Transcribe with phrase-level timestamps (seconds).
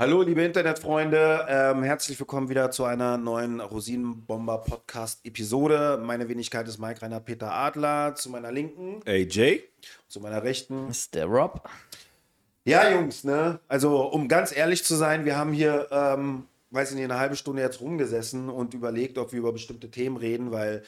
[0.00, 6.00] Hallo, liebe Internetfreunde, ähm, herzlich willkommen wieder zu einer neuen Rosinenbomber-Podcast-Episode.
[6.02, 9.60] Meine Wenigkeit ist Mike Rainer Peter Adler, zu meiner Linken, AJ.
[10.08, 10.88] zu meiner Rechten.
[10.88, 11.68] Ist der Rob.
[12.64, 13.60] Ja, Jungs, ne?
[13.68, 17.36] Also, um ganz ehrlich zu sein, wir haben hier, ähm, weiß ich nicht, eine halbe
[17.36, 20.82] Stunde jetzt rumgesessen und überlegt, ob wir über bestimmte Themen reden, weil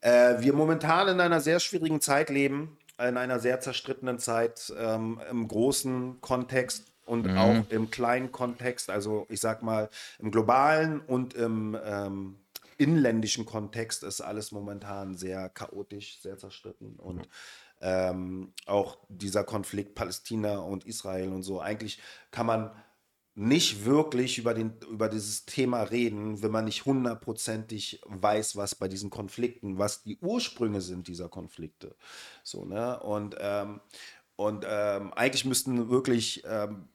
[0.00, 5.20] äh, wir momentan in einer sehr schwierigen Zeit leben, in einer sehr zerstrittenen Zeit ähm,
[5.28, 7.36] im großen Kontext und Mhm.
[7.38, 12.36] auch im kleinen Kontext, also ich sag mal im globalen und im ähm,
[12.76, 17.28] inländischen Kontext ist alles momentan sehr chaotisch, sehr zerstritten und
[17.80, 21.60] ähm, auch dieser Konflikt Palästina und Israel und so.
[21.60, 22.70] Eigentlich kann man
[23.36, 28.86] nicht wirklich über, den, über dieses Thema reden, wenn man nicht hundertprozentig weiß, was bei
[28.86, 31.96] diesen Konflikten, was die Ursprünge sind dieser Konflikte.
[32.44, 33.00] So, ne?
[33.00, 33.80] Und, ähm,
[34.36, 36.88] und ähm, eigentlich müssten wirklich ähm,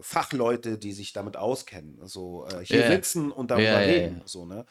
[0.00, 2.88] Fachleute, die sich damit auskennen, so äh, hier ja.
[2.88, 4.18] sitzen und darüber ja, reden.
[4.18, 4.22] ja.
[4.26, 4.66] So, ne?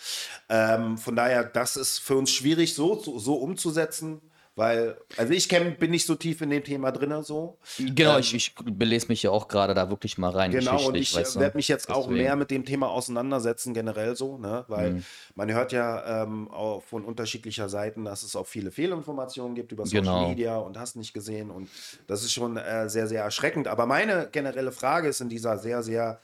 [0.50, 4.22] ähm, von daher, das ist für uns schwierig so, so, so umzusetzen,
[4.62, 7.58] weil, also ich kenn, bin nicht so tief in dem Thema drin, so.
[7.80, 10.52] Genau, Ähm, ich, ich belese mich ja auch gerade da wirklich mal rein.
[10.52, 11.40] Genau, und ich du?
[11.40, 12.22] werde mich jetzt auch Deswegen.
[12.22, 14.64] mehr mit dem Thema auseinandersetzen, generell so, ne?
[14.68, 15.04] weil Mhm.
[15.34, 19.86] man hört ja ähm, auch von unterschiedlicher Seiten, dass es auch viele Fehlinformationen gibt über
[19.88, 20.30] Social Genau.
[20.30, 21.68] Media und hast nicht gesehen und
[22.06, 23.68] das ist schon äh, sehr, sehr erschreckend.
[23.68, 26.20] Aber meine generelle Frage ist in dieser sehr, sehr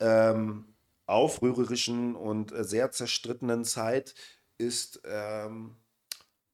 [0.00, 0.64] ähm,
[1.04, 4.14] aufrührerischen und äh, sehr zerstrittenen Zeit
[4.56, 5.76] ist, ähm,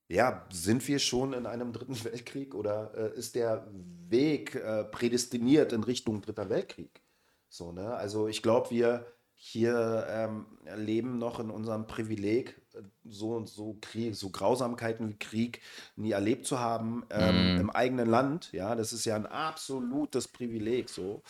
[0.08, 3.66] ja, sind wir schon in einem dritten Weltkrieg oder äh, ist der
[4.08, 7.02] Weg äh, prädestiniert in Richtung dritter Weltkrieg?
[7.48, 7.94] So, ne?
[7.94, 9.06] Also ich glaube, wir
[9.40, 15.16] hier ähm, leben noch in unserem Privileg, äh, so und so Krieg, so Grausamkeiten wie
[15.16, 15.60] Krieg
[15.96, 17.60] nie erlebt zu haben ähm, Mhm.
[17.60, 18.52] im eigenen Land.
[18.52, 21.22] Ja, das ist ja ein absolutes Privileg so.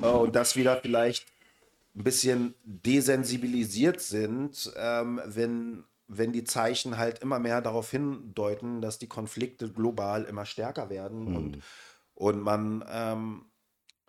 [0.00, 1.26] Äh, und dass wir da vielleicht
[1.94, 8.98] ein bisschen desensibilisiert sind, ähm, wenn, wenn die Zeichen halt immer mehr darauf hindeuten, dass
[8.98, 11.58] die Konflikte global immer stärker werden und,
[12.14, 13.44] und man ähm,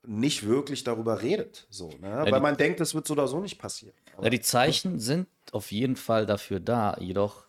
[0.04, 1.68] nicht wirklich darüber redet.
[1.70, 2.18] So, ne?
[2.24, 3.96] Weil die- man denkt, das wird so oder so nicht passieren.
[4.22, 7.46] Ja, die Zeichen sind auf jeden Fall dafür da, jedoch,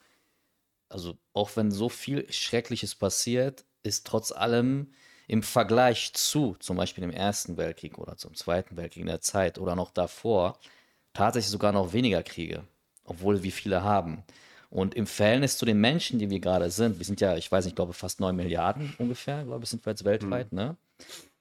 [0.88, 4.92] also auch wenn so viel Schreckliches passiert, ist trotz allem
[5.28, 9.58] im Vergleich zu zum Beispiel dem Ersten Weltkrieg oder zum Zweiten Weltkrieg in der Zeit
[9.58, 10.58] oder noch davor
[11.14, 12.64] tatsächlich sogar noch weniger Kriege,
[13.04, 14.22] obwohl wir viele haben.
[14.70, 17.64] Und im Verhältnis zu den Menschen, die wir gerade sind, wir sind ja, ich weiß
[17.64, 20.76] nicht, ich glaube fast 9 Milliarden ungefähr, glaube ich, sind wir jetzt weltweit, ne?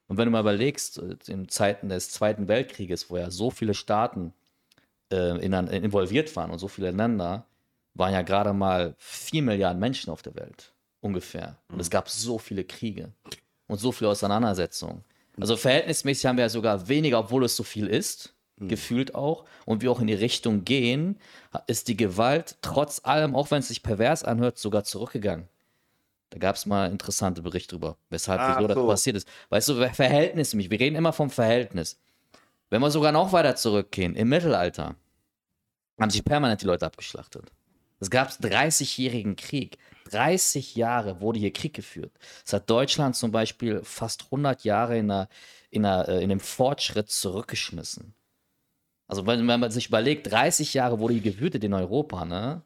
[0.07, 3.73] Und wenn du mal überlegst, äh, in Zeiten des Zweiten Weltkrieges, wo ja so viele
[3.73, 4.33] Staaten
[5.09, 7.45] äh, in, involviert waren und so viele Länder,
[7.93, 11.57] waren ja gerade mal 4 Milliarden Menschen auf der Welt, ungefähr.
[11.69, 13.13] Und es gab so viele Kriege
[13.67, 15.05] und so viele Auseinandersetzungen.
[15.39, 18.33] Also verhältnismäßig haben wir ja sogar weniger, obwohl es so viel ist,
[18.67, 19.45] gefühlt auch.
[19.65, 21.19] Und wir auch in die Richtung gehen,
[21.67, 25.47] ist die Gewalt trotz allem, auch wenn es sich pervers anhört, sogar zurückgegangen.
[26.31, 28.87] Da gab es mal interessante Berichte drüber, weshalb, Ach wieso das so.
[28.87, 29.27] passiert ist.
[29.49, 31.99] Weißt du, Verhältnis nämlich, wir reden immer vom Verhältnis.
[32.69, 34.95] Wenn wir sogar noch weiter zurückgehen, im Mittelalter
[35.99, 37.51] haben sich permanent die Leute abgeschlachtet.
[37.99, 39.77] Es gab 30-jährigen Krieg.
[40.09, 42.11] 30 Jahre wurde hier Krieg geführt.
[42.45, 45.29] Es hat Deutschland zum Beispiel fast 100 Jahre in, einer,
[45.69, 48.13] in, einer, äh, in einem Fortschritt zurückgeschmissen.
[49.11, 52.61] Also wenn, wenn man sich überlegt, 30 Jahre wurde hier gewütet in Europa, ne?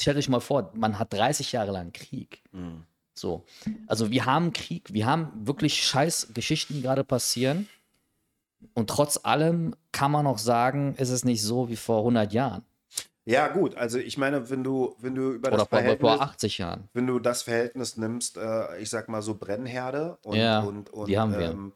[0.00, 2.42] Stellt euch mal vor, man hat 30 Jahre lang Krieg.
[3.14, 3.44] So.
[3.86, 7.68] Also wir haben Krieg, wir haben wirklich scheiß Geschichten, die gerade passieren.
[8.72, 12.64] Und trotz allem kann man auch sagen, ist es nicht so wie vor 100 Jahren.
[13.24, 16.20] Ja, gut, also ich meine, wenn du, wenn du über Oder das vor, Verhältnis, vor
[16.20, 16.88] 80 Jahren.
[16.92, 21.08] wenn du das Verhältnis nimmst, äh, ich sag mal so Brennherde und, Ja, und, und
[21.08, 21.52] die haben wir.
[21.52, 21.72] Ähm,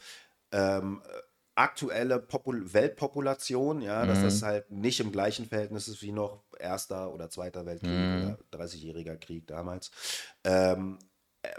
[0.50, 1.27] ähm, äh,
[1.58, 4.20] aktuelle Popul Weltpopulation, ja, dass Mhm.
[4.20, 8.12] das halt nicht im gleichen Verhältnis ist wie noch Erster oder Zweiter Weltkrieg Mhm.
[8.12, 9.90] oder 30-jähriger Krieg damals.
[10.44, 10.98] Ähm,
[11.42, 11.50] äh,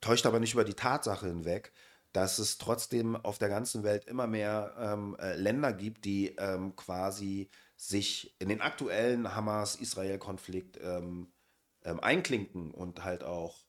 [0.00, 1.72] täuscht aber nicht über die Tatsache hinweg,
[2.12, 6.74] dass es trotzdem auf der ganzen Welt immer mehr ähm, äh, Länder gibt, die ähm,
[6.76, 11.32] quasi sich in den aktuellen Hamas-Israel-Konflikt ähm,
[11.84, 13.64] ähm, einklinken und halt auch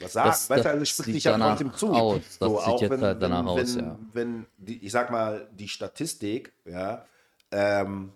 [0.00, 0.28] was sagen.
[0.30, 1.92] Das- weißt du, das also spricht sich ja trotzdem zu.
[1.92, 2.20] aus.
[2.24, 3.98] Das so, sieht auch jetzt wenn, halt danach wenn, aus, wenn, ja.
[4.12, 7.04] wenn die, ich sag mal, die Statistik, ja,
[7.50, 8.12] ähm,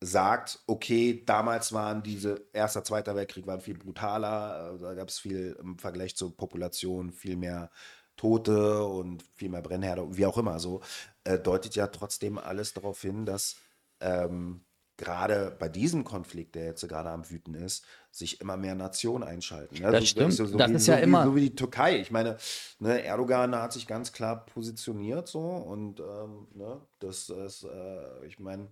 [0.00, 5.18] sagt, okay, damals waren diese Erster, Zweiter Weltkrieg waren viel brutaler, äh, da gab es
[5.18, 7.70] viel im Vergleich zur Population viel mehr
[8.16, 10.80] Tote und viel mehr Brennherde, wie auch immer so,
[11.24, 13.56] äh, deutet ja trotzdem alles darauf hin, dass
[14.00, 14.65] ähm,
[14.96, 19.82] gerade bei diesem Konflikt, der jetzt gerade am Wüten ist, sich immer mehr Nationen einschalten.
[19.82, 19.90] Ne?
[19.90, 20.32] Das so, stimmt.
[20.32, 21.24] So, so das wie, ist ja wie, immer.
[21.24, 21.98] So wie die Türkei.
[21.98, 22.36] Ich meine,
[22.78, 28.38] ne, Erdogan hat sich ganz klar positioniert so und ähm, ne, das ist, äh, ich
[28.38, 28.68] meine.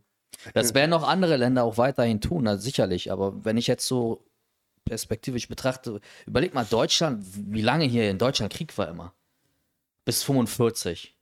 [0.52, 3.12] Das werden noch andere Länder auch weiterhin tun, also sicherlich.
[3.12, 4.26] Aber wenn ich jetzt so
[4.84, 9.14] perspektivisch betrachte, überleg mal Deutschland, wie lange hier in Deutschland Krieg war immer.
[10.04, 11.16] Bis 45.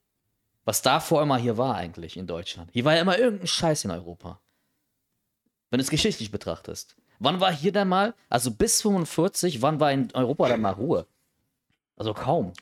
[0.64, 2.70] Was davor immer hier war eigentlich in Deutschland.
[2.72, 4.40] Hier war ja immer irgendein Scheiß in Europa.
[5.72, 6.96] Wenn du es geschichtlich betrachtest.
[7.18, 11.06] Wann war hier denn mal, also bis 45, wann war in Europa dann mal Ruhe?
[11.96, 12.52] Also kaum.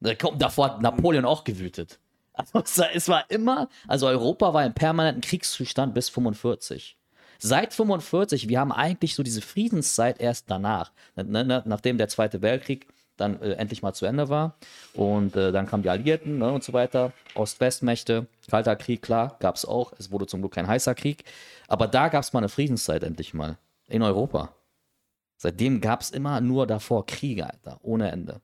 [0.00, 2.00] Da- kaum- Davor hat Napoleon auch gewütet.
[2.52, 6.98] Also es war- immer, also Europa war im permanenten Kriegszustand bis 45.
[7.38, 13.40] Seit 45, wir haben eigentlich so diese Friedenszeit erst danach, nachdem der Zweite Weltkrieg dann
[13.40, 14.56] äh, endlich mal zu Ende war
[14.94, 19.56] und äh, dann kamen die Alliierten ne, und so weiter, Ost-West-Mächte, Kalter Krieg, klar, gab
[19.56, 21.24] es auch, es wurde zum Glück kein heißer Krieg,
[21.68, 23.58] aber da gab es mal eine Friedenszeit endlich mal,
[23.88, 24.54] in Europa.
[25.36, 28.40] Seitdem gab es immer nur davor Kriege, Alter, ohne Ende.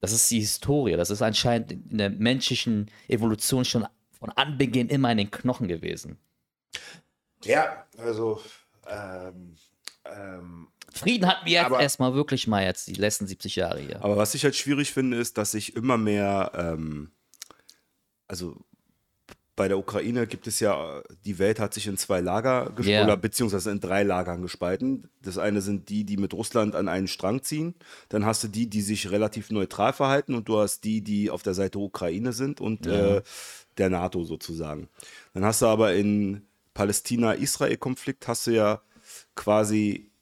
[0.00, 0.96] Das ist die Historie.
[0.96, 6.18] Das ist anscheinend in der menschlichen Evolution schon von Anbeginn immer in den Knochen gewesen.
[7.44, 8.40] Ja, also
[8.88, 9.56] ähm,
[10.04, 14.04] ähm, Frieden hatten wir jetzt erstmal wirklich mal jetzt die letzten 70 Jahre hier.
[14.04, 17.10] Aber was ich halt schwierig finde, ist, dass sich immer mehr, ähm,
[18.28, 18.56] also
[19.54, 23.04] bei der Ukraine gibt es ja, die Welt hat sich in zwei Lager gespalten, Ja.
[23.04, 25.08] oder beziehungsweise in drei Lagern gespalten.
[25.20, 27.74] Das eine sind die, die mit Russland an einen Strang ziehen.
[28.08, 31.42] Dann hast du die, die sich relativ neutral verhalten und du hast die, die auf
[31.42, 33.22] der Seite Ukraine sind und äh,
[33.78, 34.88] der NATO sozusagen.
[35.34, 36.42] Dann hast du aber in
[36.74, 38.80] Palästina-Israel-Konflikt hast du ja
[39.34, 40.12] quasi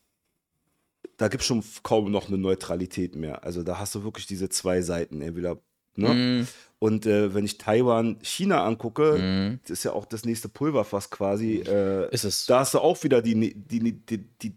[1.21, 3.45] da gibt es schon kaum noch eine Neutralität mehr.
[3.45, 5.21] Also da hast du wirklich diese zwei Seiten.
[5.21, 5.59] Entweder,
[5.95, 6.09] ne?
[6.09, 6.47] Mhm.
[6.79, 11.57] Und äh, wenn ich Taiwan, China angucke, das ist ja auch das nächste Pulverfass quasi.
[11.57, 12.47] Äh, Ist es.
[12.47, 14.55] Da hast du auch wieder die, die, die, die,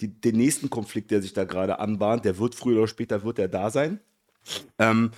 [0.00, 2.26] die, den nächsten Konflikt, der sich da gerade anbahnt.
[2.26, 3.98] Der wird früher oder später wird der da sein.
[4.78, 5.12] Ähm,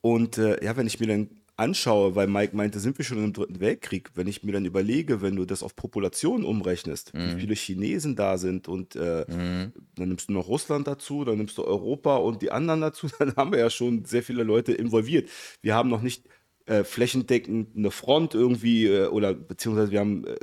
[0.00, 3.32] und äh, ja, wenn ich mir dann anschaue, weil Mike meinte, sind wir schon im
[3.32, 7.36] Dritten Weltkrieg, wenn ich mir dann überlege, wenn du das auf Population umrechnest, Mhm.
[7.36, 11.58] wie viele Chinesen da sind und äh, dann nimmst du noch Russland dazu, dann nimmst
[11.58, 15.28] du Europa und die anderen dazu, dann haben wir ja schon sehr viele Leute involviert.
[15.60, 16.24] Wir haben noch nicht
[16.66, 20.36] äh, flächendeckend eine Front irgendwie äh, oder beziehungsweise wir haben äh,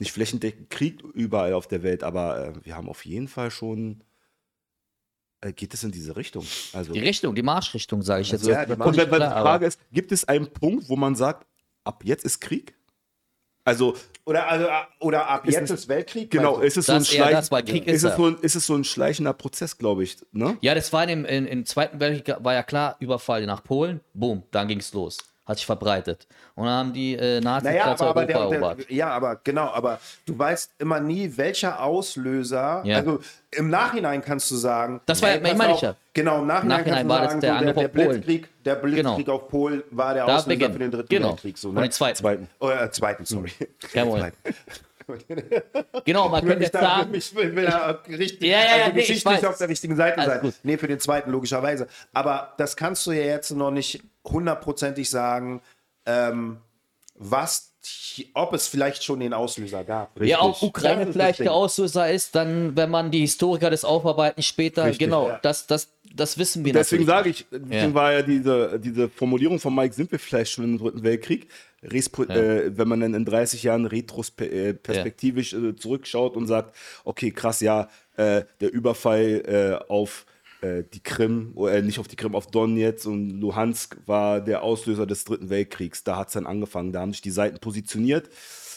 [0.00, 4.02] nicht flächendeckend Krieg überall auf der Welt, aber äh, wir haben auf jeden Fall schon
[5.50, 6.46] geht es in diese Richtung.
[6.72, 8.46] Also Die Richtung, die Marschrichtung, sage ich jetzt.
[8.46, 11.46] ja, und wenn, die Frage ist, gibt es einen Punkt, wo man sagt,
[11.82, 12.74] ab jetzt ist Krieg?
[13.64, 14.66] Also, oder, also,
[15.00, 16.30] oder ab Ist jetzt ist Weltkrieg.
[16.30, 18.66] genau, ist es so ein, Das Schleich Krieg ist, ist es so ein, ist es
[18.66, 20.16] so ein schleichender Prozess, glaube ich.
[20.32, 20.56] Ne?
[20.60, 24.00] Ja, das war in dem, in, im Zweiten Weltkrieg war ja klar, Überfall nach Polen,
[24.14, 25.18] boom, dann ging es los.
[25.44, 26.28] Hat sich verbreitet.
[26.54, 28.88] Und dann haben die äh, Nazis Naja, ganz aber, aber Europa der, erobert.
[28.88, 32.82] der, ja, aber genau, aber du weißt immer nie, welcher Auslöser.
[32.84, 32.98] Ja.
[32.98, 33.18] Also
[33.50, 35.00] im Nachhinein kannst du sagen.
[35.04, 35.96] Das war ja- pass meine ich ja.
[36.14, 37.88] Genau, im Nachhinein, Nachhinein war du das sagen, der so, der, der.
[37.88, 39.36] Blitzkrieg, der Blitzkrieg Genau.
[39.36, 41.28] auf Polen war der Da Auslöser für den dritten Genau.
[41.30, 41.58] Weltkrieg.
[41.58, 41.80] So, Und ne?
[41.82, 42.18] den zweiten.
[42.18, 42.48] Zweiten.
[42.60, 43.50] Oh, äh, zweiten, sorry.
[43.92, 44.32] Kein Problem.
[46.04, 48.48] Genau, man Ich will, könnte mich jetzt da, sagen, ich will, will da richtig, Ja,
[48.48, 50.40] ja, ja, also nee, ich geschichtlich auf der richtigen Seite Alles sein.
[50.42, 50.54] gut.
[50.62, 51.86] Nee, für den zweiten logischerweise.
[52.12, 55.62] Aber das kannst du ja jetzt noch nicht hundertprozentig sagen,
[56.06, 56.58] ähm,
[57.14, 57.72] was,
[58.34, 60.20] ob es vielleicht schon den Auslöser gab.
[60.20, 64.42] ja, auch Das Ukraine vielleicht der Auslöser ist, dann, wenn man die Historiker des Aufarbeiten
[64.42, 65.38] später, Richtig, genau, ja.
[65.42, 67.46] das, das, das wissen wir Deswegen natürlich.
[67.46, 70.78] sage ich, deswegen war ja diese, diese Formulierung von Mike, sind wir vielleicht schon im
[70.78, 71.48] Dritten Weltkrieg?
[71.82, 76.74] Respro äh, wenn man dann in 30 Jahren retrospektivisch äh, zurückschaut und sagt,
[77.04, 80.26] okay, krass, ja, äh, der Überfall äh, auf
[80.60, 84.62] äh, die Krim, oder äh, nicht auf die Krim, auf Donetsk und Luhansk war der
[84.62, 86.04] Auslöser des Dritten Weltkriegs.
[86.04, 88.28] Da hat es dann angefangen, da haben sich die Seiten positioniert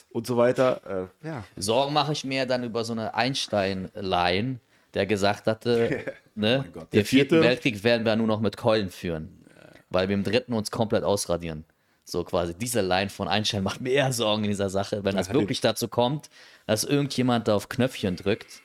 [0.09, 1.09] und so weiter.
[1.24, 1.43] Äh, ja.
[1.57, 4.59] Sorgen mache ich mir dann über so eine Einstein-Line,
[4.93, 6.83] der gesagt hatte, ne, Gott.
[6.93, 9.45] den Der vierten vierte- Weltkrieg werden wir nur noch mit Keulen führen,
[9.89, 11.65] weil wir im dritten uns komplett ausradieren.
[12.07, 15.33] So quasi, diese Line von Einstein macht mir eher Sorgen in dieser Sache, wenn das
[15.33, 16.29] wirklich dazu kommt,
[16.67, 18.62] dass irgendjemand da auf Knöpfchen drückt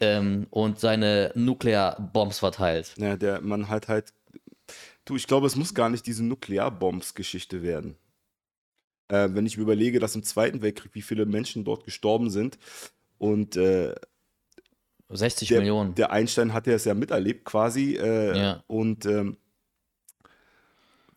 [0.00, 2.92] ähm, und seine Nuklearbombs verteilt.
[2.96, 4.12] Ja, der man halt halt.
[5.04, 7.96] Du, ich glaube, es muss gar nicht diese Nuklearbombs-Geschichte werden.
[9.08, 12.58] Äh, wenn ich mir überlege, dass im Zweiten Weltkrieg, wie viele Menschen dort gestorben sind
[13.18, 13.94] und äh,
[15.08, 15.94] 60 der, Millionen.
[15.94, 18.64] der Einstein hat ja es ja miterlebt quasi äh, Ja.
[18.66, 19.36] und ähm,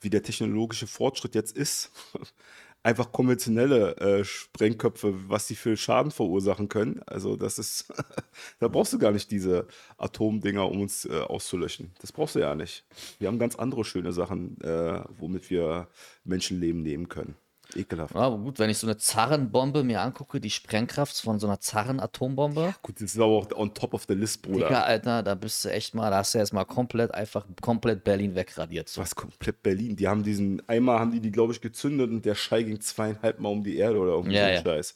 [0.06, 1.92] wie der technologische Fortschritt jetzt ist,
[2.84, 7.02] einfach konventionelle äh, Sprengköpfe, was die für Schaden verursachen können.
[7.08, 7.92] Also das ist,
[8.60, 11.92] da brauchst du gar nicht diese Atomdinger, um uns äh, auszulöschen.
[12.00, 12.86] Das brauchst du ja nicht.
[13.18, 15.90] Wir haben ganz andere schöne Sachen, äh, womit wir
[16.24, 17.36] Menschenleben nehmen können.
[17.76, 18.16] Ekelhaft.
[18.16, 21.60] Ja, aber gut, wenn ich so eine Zarrenbombe mir angucke, die Sprengkraft von so einer
[21.60, 22.76] Zarren-Atombombe.
[22.82, 24.68] Gut, das ist aber auch on top of the list, Bruder.
[24.68, 28.04] Digga, Alter, da bist du echt mal, da hast du erst mal komplett einfach komplett
[28.04, 28.90] Berlin wegradiert.
[28.90, 29.02] So.
[29.02, 29.96] Was komplett Berlin.
[29.96, 33.40] Die haben diesen, einmal haben die die, glaube ich, gezündet und der Schall ging zweieinhalb
[33.40, 34.62] Mal um die Erde oder irgendwie Ja, so ein ja.
[34.64, 34.96] Scheiß.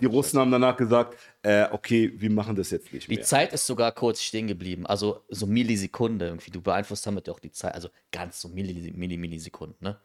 [0.00, 3.24] Die Russen haben danach gesagt, äh, okay, wir machen das jetzt nicht Die mehr.
[3.24, 4.86] Zeit ist sogar kurz stehen geblieben.
[4.86, 6.50] Also so Millisekunde irgendwie.
[6.50, 7.74] Du beeinflusst damit auch die Zeit.
[7.74, 9.98] Also ganz so Milli, Milli, Millisekunden, ne?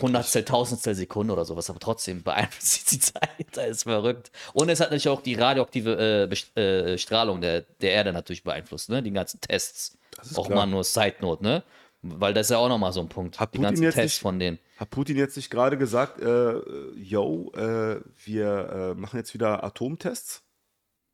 [0.00, 3.46] Hundertstel, Tausendstel Sekunde oder sowas, aber trotzdem beeinflusst die Zeit.
[3.52, 4.30] Das ist verrückt.
[4.52, 8.90] Und es hat natürlich auch die radioaktive äh, äh, Strahlung der, der Erde natürlich beeinflusst,
[8.90, 9.02] ne?
[9.02, 9.96] Die ganzen Tests.
[10.34, 10.60] Auch klar.
[10.60, 11.62] mal nur Side Note, ne?
[12.02, 13.40] Weil das ist ja auch nochmal so ein Punkt.
[13.40, 14.58] Hat die Putin ganzen jetzt Tests nicht- von denen.
[14.76, 19.64] Hat Putin jetzt nicht gerade gesagt, äh, äh, yo, äh, wir äh, machen jetzt wieder
[19.64, 20.42] Atomtests?
[20.42, 20.42] Da habe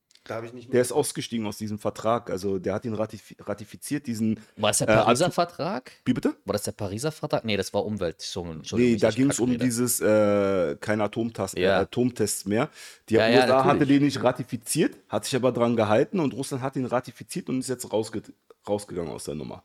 [0.01, 2.31] ich nicht Der ist ausgestiegen aus diesem Vertrag.
[2.31, 4.39] Also der hat ihn ratif ratifiziert, diesen.
[4.57, 5.93] War das der Äh, Pariser Atom- Vertrag?
[6.05, 6.37] Wie bitte?
[6.45, 7.45] War das der Pariser Vertrag?
[7.45, 8.25] Nee, das war Umwelt.
[8.73, 9.65] Nee, da ging es um rede.
[9.65, 11.81] dieses äh, keine Atomtests, äh, Ja.
[11.81, 12.71] Atomtests mehr.
[13.09, 13.89] Die Ja, ja, USA hatte natürlich.
[13.99, 17.69] den nicht ratifiziert, hat sich aber dran gehalten und Russland hat ihn ratifiziert und ist
[17.69, 18.23] jetzt rausge
[18.69, 19.65] rausgegangen aus der Nummer.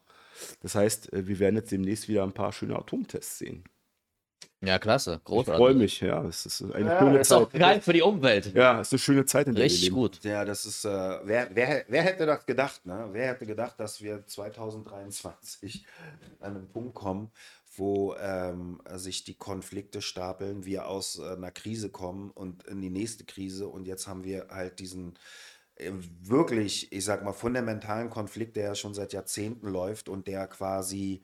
[0.62, 3.64] Das heißt, äh, wir werden jetzt demnächst wieder ein paar schöne Atomtests sehen.
[4.62, 5.20] Ja, klasse.
[5.20, 5.58] Ich Großartig.
[5.60, 6.24] freue mich, ja.
[6.26, 7.60] Es ist eine Ja, schöne Das ist auch Zeit.
[7.60, 8.54] geil für die Umwelt.
[8.56, 10.24] Ja, es ist eine schöne Zeit, in der Richtig gut.
[10.24, 10.90] Ja, das ist, äh,
[11.24, 13.10] wer, wer, wer hätte das gedacht, ne?
[13.12, 15.86] Wer hätte gedacht, dass wir 2023
[16.40, 17.32] an einen Punkt kommen,
[17.76, 22.90] wo ähm, sich die Konflikte stapeln, wir aus äh, einer Krise kommen und in die
[22.90, 25.20] nächste Krise und jetzt haben wir halt diesen
[25.76, 25.92] äh,
[26.24, 31.22] wirklich, ich sag mal, fundamentalen Konflikt, der ja schon seit Jahrzehnten läuft und der quasi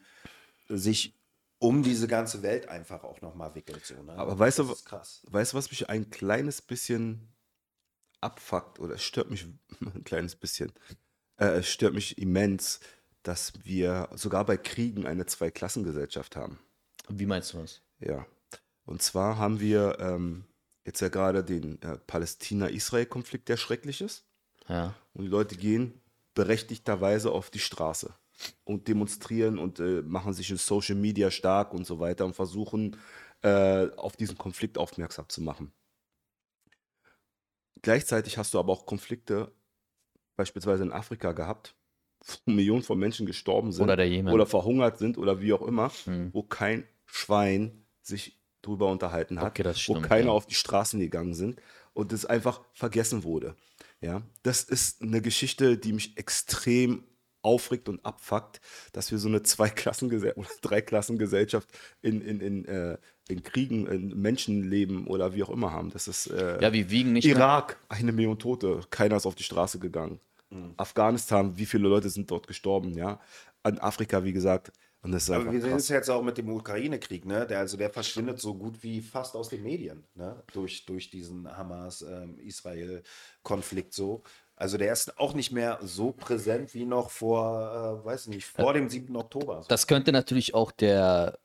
[0.70, 1.16] sich
[1.64, 3.86] um diese ganze Welt einfach auch nochmal wickelt.
[3.86, 4.14] So, ne?
[4.18, 5.22] Aber weißt du, das ist krass.
[5.30, 7.34] Weißt du, was mich ein kleines bisschen
[8.20, 9.48] abfuckt oder es stört mich
[9.80, 10.74] ein kleines bisschen?
[11.38, 12.82] Äh, es stört mich immens,
[13.24, 16.60] dass wir sogar bei Kriegen eine Zweiklassengesellschaft haben.
[17.08, 17.82] Wie meinst du das?
[18.00, 18.26] Ja.
[18.84, 20.44] Und zwar haben wir ähm,
[20.86, 24.26] jetzt ja gerade den äh, Palästina-Israel-Konflikt, der schrecklich ist.
[24.68, 24.96] Ja.
[25.14, 26.02] Und die Leute gehen
[26.34, 28.14] berechtigterweise auf die Straße
[28.64, 32.98] und demonstrieren und äh, machen sich in Social Media stark und so weiter und versuchen,
[33.42, 35.74] äh, auf diesen Konflikt aufmerksam zu machen.
[37.82, 39.52] Gleichzeitig hast du aber auch Konflikte,
[40.36, 41.76] beispielsweise in Afrika gehabt,
[42.46, 43.98] wo Millionen von Menschen gestorben sind Oder
[44.34, 46.34] oder verhungert sind oder wie auch immer, Hm.
[46.34, 50.32] wo kein Schwein sich drüber unterhalten hat, Okay, das wo stimmt, keiner ja.
[50.32, 51.62] auf die Straßen gegangen sind
[51.94, 53.56] und es einfach vergessen wurde.
[54.00, 57.04] Ja, das ist eine Geschichte, die mich extrem
[57.44, 58.60] aufregt und abfuckt,
[58.92, 61.68] dass wir so eine Zweiklassengesellschaft oder Dreiklassengesellschaft
[62.02, 62.98] in, in, in, äh,
[63.28, 65.92] in Kriegen, in Menschenleben oder wie auch immer haben.
[65.92, 67.36] Das ist äh, Ja, wir wiegen nicht mehr.
[67.36, 70.20] Irak, eine Million Tote, keiner ist auf die Straße gegangen.
[70.50, 70.74] Mhm.
[70.78, 73.20] Afghanistan, wie viele Leute sind dort gestorben, ja?
[73.64, 74.72] An Afrika, wie gesagt.
[75.04, 75.84] Und das ist Aber wir sehen krass.
[75.84, 77.46] es jetzt auch mit dem Ukraine-Krieg, ne?
[77.46, 80.42] Der, also der verschwindet so gut wie fast aus den Medien, ne?
[80.54, 84.24] Durch, durch diesen Hamas-Israel-Konflikt so.
[84.56, 88.74] Also der ist auch nicht mehr so präsent wie noch vor, äh, weiß nicht, vor
[88.74, 89.16] dem 7.
[89.16, 89.64] Oktober.
[89.68, 91.40] Das könnte natürlich auch der.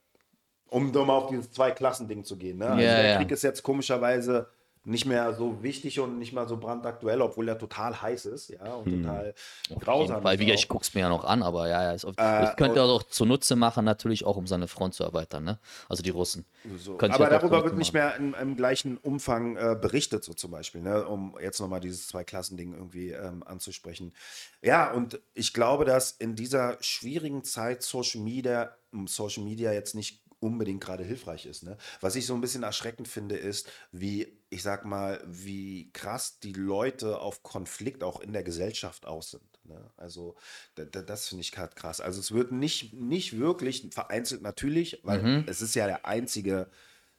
[0.69, 2.59] Um doch mal auf dieses Zwei-Klassen-Ding zu gehen.
[2.59, 2.67] Ne?
[2.69, 3.17] Also Ja, der ja.
[3.17, 4.51] Krieg ist jetzt komischerweise
[4.89, 8.75] nicht mehr so wichtig und nicht mal so brandaktuell, obwohl er total heiß ist, ja,
[8.75, 9.35] und total
[9.71, 11.93] Auf grausam ist Wie ich guck's mir ja noch an, aber ja, ja.
[11.93, 15.05] Ist auf, Äh, ich könnte und- auch zunutze machen, natürlich auch, um seine Front zu
[15.05, 15.59] erweitern, ne?
[15.89, 16.47] Also die Russen.
[16.79, 16.99] So.
[16.99, 20.81] Aber auch darüber wird nicht mehr im, im gleichen Umfang äh, berichtet, so zum Beispiel,
[20.81, 21.07] ne?
[21.07, 24.15] um jetzt nochmal dieses Zwei-Klassen-Ding irgendwie ähm, anzusprechen.
[24.63, 29.95] Ja, und ich glaube, dass in dieser schwierigen Zeit Social Media, um Social Media jetzt
[29.95, 31.63] nicht unbedingt gerade hilfreich ist.
[31.63, 31.77] Ne?
[32.01, 36.53] Was ich so ein bisschen erschreckend finde, ist, wie, ich sag mal, wie krass die
[36.53, 39.59] Leute auf Konflikt auch in der Gesellschaft aus sind.
[39.65, 39.91] Ne?
[39.97, 40.37] Also,
[40.77, 42.01] da, da, das finde ich gerade krass.
[42.01, 45.45] Also, es wird nicht, nicht wirklich, vereinzelt natürlich, weil Mhm.
[45.47, 46.71] es ist ja der einzige,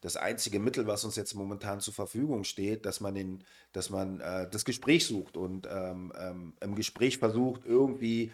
[0.02, 4.22] das einzige Mittel, was uns jetzt momentan zur Verfügung steht, dass man den, dass man
[4.22, 8.32] äh, das Gespräch sucht und ähm, ähm, im Gespräch versucht, irgendwie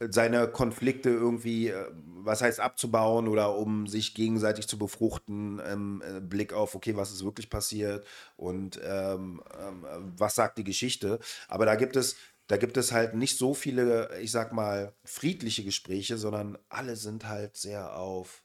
[0.00, 6.20] seine Konflikte irgendwie, äh, was heißt abzubauen oder um sich gegenseitig zu befruchten, im äh,
[6.20, 11.18] Blick auf, okay, was ist wirklich passiert und ähm, ähm, äh, was sagt die Geschichte.
[11.48, 12.16] Aber da gibt es,
[12.46, 17.26] da gibt es halt nicht so viele, ich sag mal, friedliche Gespräche, sondern alle sind
[17.28, 18.44] halt sehr auf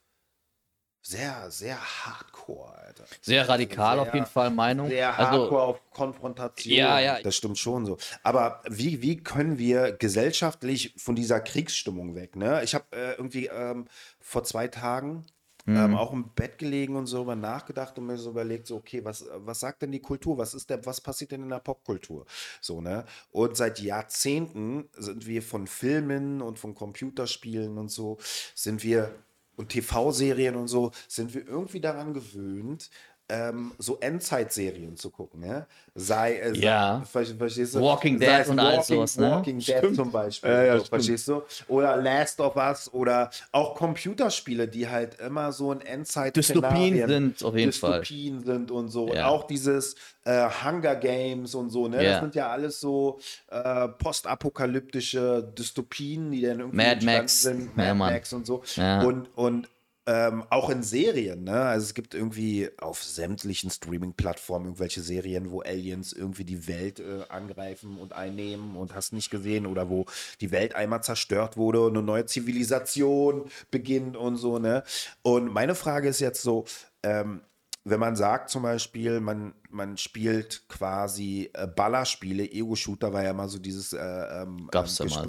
[1.06, 3.04] sehr, sehr hardcore, Alter.
[3.20, 4.88] Sehr radikal Sehr- auf jeden Fall Meinung.
[4.88, 6.74] Sehr also, hardcore auf Konfrontation.
[6.74, 7.20] Ja, ja.
[7.20, 7.98] Das stimmt schon so.
[8.22, 12.36] Aber wie, wie können wir gesellschaftlich von dieser Kriegsstimmung weg?
[12.36, 12.62] Ne?
[12.64, 13.86] Ich habe äh, irgendwie ähm,
[14.20, 15.26] vor zwei Tagen
[15.66, 15.76] Mhm.
[15.76, 19.02] ähm, auch im Bett gelegen und so über nachgedacht und mir so überlegt, so, okay,
[19.02, 20.36] was, was sagt denn die Kultur?
[20.36, 22.26] Was ist der, was passiert denn in der Popkultur?
[22.60, 23.06] So, ne?
[23.30, 28.18] Und seit Jahrzehnten sind wir von Filmen und von Computerspielen und so,
[28.54, 29.14] sind wir
[29.56, 32.90] und TV-Serien und so sind wir irgendwie daran gewöhnt,
[33.30, 35.66] ähm, so Endzeitserien zu gucken, ne?
[35.94, 37.02] Sei es, Ja.
[37.10, 37.80] ver- verstehst du?
[37.80, 39.30] Walking Sei Dead und Walking, sowas, ne?
[39.30, 40.88] Walking Dead zum Beispiel, Ja, ja, so, stimmt.
[40.88, 41.42] verstehst du?
[41.68, 47.42] Oder Last of Us oder auch Computerspiele, die halt immer so ein Endzeit Dystopien sind
[47.44, 48.00] auf jeden Fall.
[48.00, 49.04] Dystopien sind und so.
[49.04, 49.28] Und Ja.
[49.28, 49.94] auch dieses
[50.26, 52.02] äh, Hunger Games und so, ne?
[52.02, 52.10] Ja.
[52.12, 57.42] Das sind ja alles so äh, postapokalyptische Dystopien, die dann irgendwie Mad Max.
[57.42, 57.70] sind.
[57.76, 58.12] Ja, Mad.
[58.14, 58.62] Max und so.
[58.76, 59.02] Ja.
[59.02, 59.68] Und, und
[60.06, 61.62] ähm, auch in Serien, ne?
[61.62, 67.22] Also es gibt irgendwie auf sämtlichen Streaming-Plattformen irgendwelche Serien, wo Aliens irgendwie die Welt äh,
[67.30, 70.04] angreifen und einnehmen und hast nicht gesehen oder wo
[70.42, 74.82] die Welt einmal zerstört wurde und eine neue Zivilisation beginnt und so, ne?
[75.22, 76.66] Und meine Frage ist jetzt so,
[77.02, 77.40] ähm,
[77.84, 83.48] wenn man sagt zum Beispiel, man, man spielt quasi äh, Ballerspiele, Ego-Shooter war ja mal
[83.48, 85.28] so dieses äh, ähm, Gab's ja mal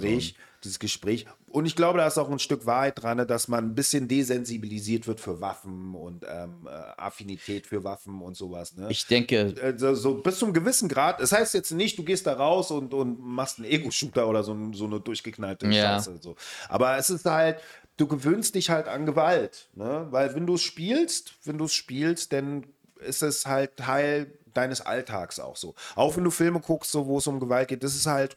[0.66, 1.26] Gespräch, dieses Gespräch.
[1.50, 4.08] Und ich glaube, da ist auch ein Stück Wahrheit dran, ne, dass man ein bisschen
[4.08, 6.70] desensibilisiert wird für Waffen und ähm, äh,
[7.00, 8.76] Affinität für Waffen und sowas.
[8.76, 8.88] Ne?
[8.90, 11.20] Ich denke, Äh, so, bis zum gewissen Grad.
[11.20, 14.56] Das heißt jetzt nicht, du gehst da raus und, und machst einen Ego-Shooter oder so,
[14.72, 15.96] so eine durchgeknallte Ja.
[15.96, 16.18] Scheiße.
[16.20, 16.36] So.
[16.68, 17.58] Aber es ist halt,
[17.96, 19.68] du gewöhnst dich halt an Gewalt.
[19.74, 20.06] Ne?
[20.10, 22.66] Weil wenn du es spielst, wenn du es spielst, dann
[23.00, 25.74] ist es halt Teil deines Alltags auch so.
[25.94, 28.36] Auch wenn du Filme guckst, so, wo es um Gewalt geht, das ist halt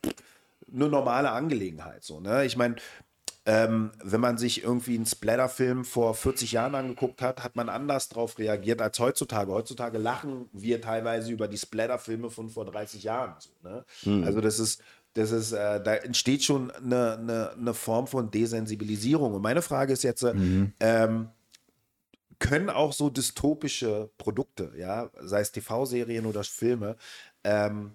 [0.73, 2.03] eine normale Angelegenheit.
[2.03, 2.45] So, ne?
[2.45, 2.75] Ich meine,
[3.45, 8.09] ähm, wenn man sich irgendwie einen Splatter-Film vor 40 Jahren angeguckt hat, hat man anders
[8.09, 9.51] drauf reagiert als heutzutage.
[9.51, 13.33] Heutzutage lachen wir teilweise über die Splatter-Filme von vor 30 Jahren.
[13.39, 13.85] So, ne?
[14.23, 14.83] Also das ist,
[15.13, 19.33] das ist, äh, da entsteht schon eine, eine, eine Form von Desensibilisierung.
[19.33, 20.35] Und meine Frage ist jetzt, äh,
[20.79, 21.29] ähm,
[22.39, 26.95] können auch so dystopische Produkte, ja, sei es TV-Serien oder Filme,
[27.43, 27.93] ähm,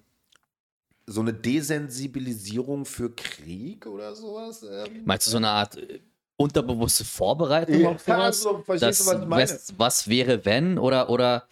[1.06, 4.62] so eine Desensibilisierung für Krieg oder sowas?
[4.62, 6.00] Ähm, meinst du so eine Art äh,
[6.36, 8.42] unterbewusste Vorbereitung Ja, auf sowas?
[8.42, 10.78] so, verstehst du, was was, was wäre, wenn?
[10.78, 11.46] Oder, oder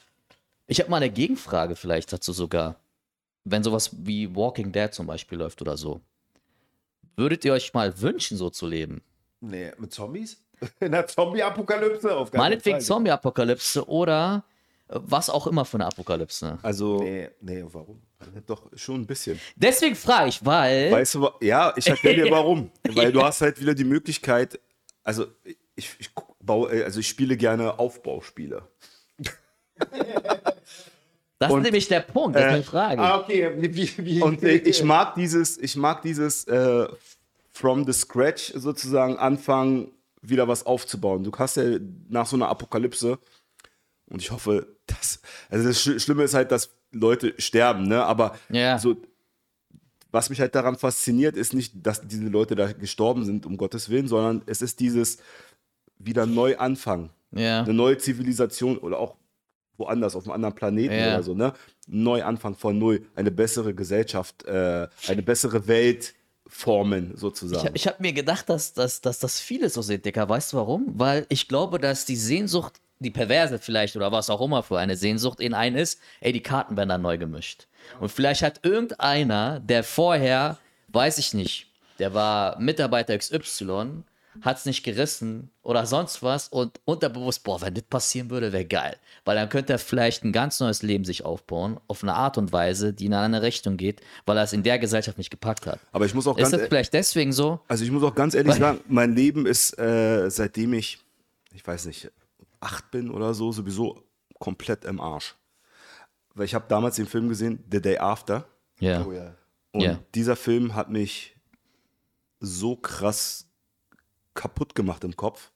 [0.67, 2.77] ich habe mal eine Gegenfrage vielleicht dazu sogar.
[3.45, 6.01] Wenn sowas wie Walking Dead zum Beispiel läuft oder so.
[7.17, 9.03] Würdet ihr euch mal wünschen, so zu leben?
[9.41, 10.41] Nee, mit Zombies?
[10.81, 12.81] In der Zombie-Apokalypse auf Meinetwegen.
[12.81, 14.45] Zombie-Apokalypse oder
[14.89, 16.59] was auch immer für eine Apokalypse.
[16.63, 18.03] Also, Nee, nee, warum?
[18.47, 19.41] doch, schon ein bisschen.
[19.57, 20.93] Deswegen frage ich, weil.
[20.93, 22.71] Weißt du, ja, ich erkläre dir warum.
[22.91, 24.61] Weil du hast halt wieder die Möglichkeit,
[25.03, 25.27] also
[25.75, 28.63] ich, ich, guck- baue, äh, also ich spiele gerne Aufbauspiele.
[31.39, 33.01] das und, ist nämlich der Punkt, das ist äh, meine Frage.
[33.03, 33.51] Ah, okay.
[33.57, 36.87] Wie, wie, wie, Und äh, ich mag dieses, ich mag dieses äh,
[37.51, 39.91] from the scratch sozusagen anfangen,
[40.21, 41.25] wieder was aufzubauen.
[41.25, 41.65] Du hast ja
[42.09, 43.19] nach so einer Apokalypse,
[44.13, 45.21] und ich hoffe, dass,
[45.51, 48.05] also das Sch- Schlimme ist halt, dass Leute sterben, ne?
[48.05, 48.79] Aber Ja.
[48.79, 48.97] so,
[50.11, 53.89] was mich halt daran fasziniert, ist nicht, dass diese Leute da gestorben sind, um Gottes
[53.89, 55.19] Willen, sondern es ist dieses
[55.99, 57.11] wieder neu anfangen.
[57.31, 57.63] ja.
[57.63, 59.17] Eine neue Zivilisation oder auch
[59.79, 61.15] woanders, auf einem anderen Planeten Ja.
[61.15, 61.55] oder so, ne?
[61.87, 66.15] Neu anfangen von null, eine bessere Gesellschaft, äh, eine bessere Welt
[66.47, 67.71] formen, Ich, sozusagen.
[67.75, 70.29] ich habe mir gedacht, dass, dass, dass das viele so sind, Dicker.
[70.29, 70.93] Weißt du warum?
[70.99, 74.97] Weil ich glaube, dass die Sehnsucht, die perverse vielleicht oder was auch immer für eine
[74.97, 77.67] Sehnsucht in einen ist, ey, die Karten werden dann neu gemischt.
[78.01, 81.67] Und vielleicht hat irgendeiner, der vorher, weiß ich nicht,
[81.99, 84.05] der war Mitarbeiter XY,
[84.41, 88.65] hat es nicht gerissen oder sonst was und unterbewusst, boah, wenn das passieren würde, wäre
[88.65, 88.97] geil.
[89.25, 92.53] Weil dann könnte er vielleicht ein ganz neues Leben sich aufbauen, auf eine Art und
[92.53, 95.81] Weise, die in eine Richtung geht, weil er es in der Gesellschaft nicht gepackt hat.
[95.93, 97.61] Aber ich muss auch Ist ganz, das vielleicht deswegen so?
[97.69, 100.99] also ich muss auch ganz ehrlich sagen, mein Leben ist, äh, seitdem ich,
[101.55, 102.11] ich weiß nicht,
[102.63, 104.03] acht bin oder so, sowieso
[104.39, 105.35] komplett im Arsch.
[106.35, 108.47] Weil ich habe damals den Film gesehen, The Day After.
[108.81, 109.05] Ja.
[109.05, 109.35] Oh ja.
[109.73, 109.99] Und Ja.
[110.15, 111.37] dieser Film hat mich
[112.41, 113.49] so krass
[114.35, 115.51] kaputt gemacht im Kopf.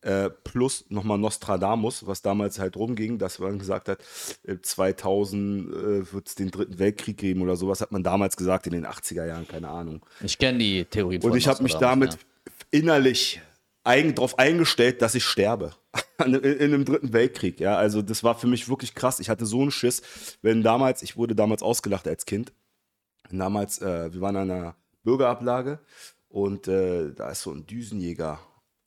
[0.00, 4.00] Äh, plus nochmal Nostradamus, was damals halt rumging, dass man gesagt hat,
[4.42, 8.66] äh, 2000 äh, wird es den dritten Weltkrieg geben oder sowas, hat man damals gesagt
[8.66, 10.04] in den 80er Jahren, keine Ahnung.
[10.22, 12.26] Ich kenne die Theorien Und ich habe mich damit Nostradamus,
[12.70, 13.40] innerlich
[13.84, 15.74] ein, darauf eingestellt, dass ich sterbe.
[16.24, 17.76] in, in einem dritten Weltkrieg, ja.
[17.76, 19.20] Also das war für mich wirklich krass.
[19.20, 20.02] Ich hatte so einen Schiss,
[20.42, 22.52] wenn damals, ich wurde damals ausgelacht als Kind.
[23.30, 25.78] Damals, äh, wir waren an einer Bürgerablage
[26.28, 28.40] und äh, da ist so ein Düsenjäger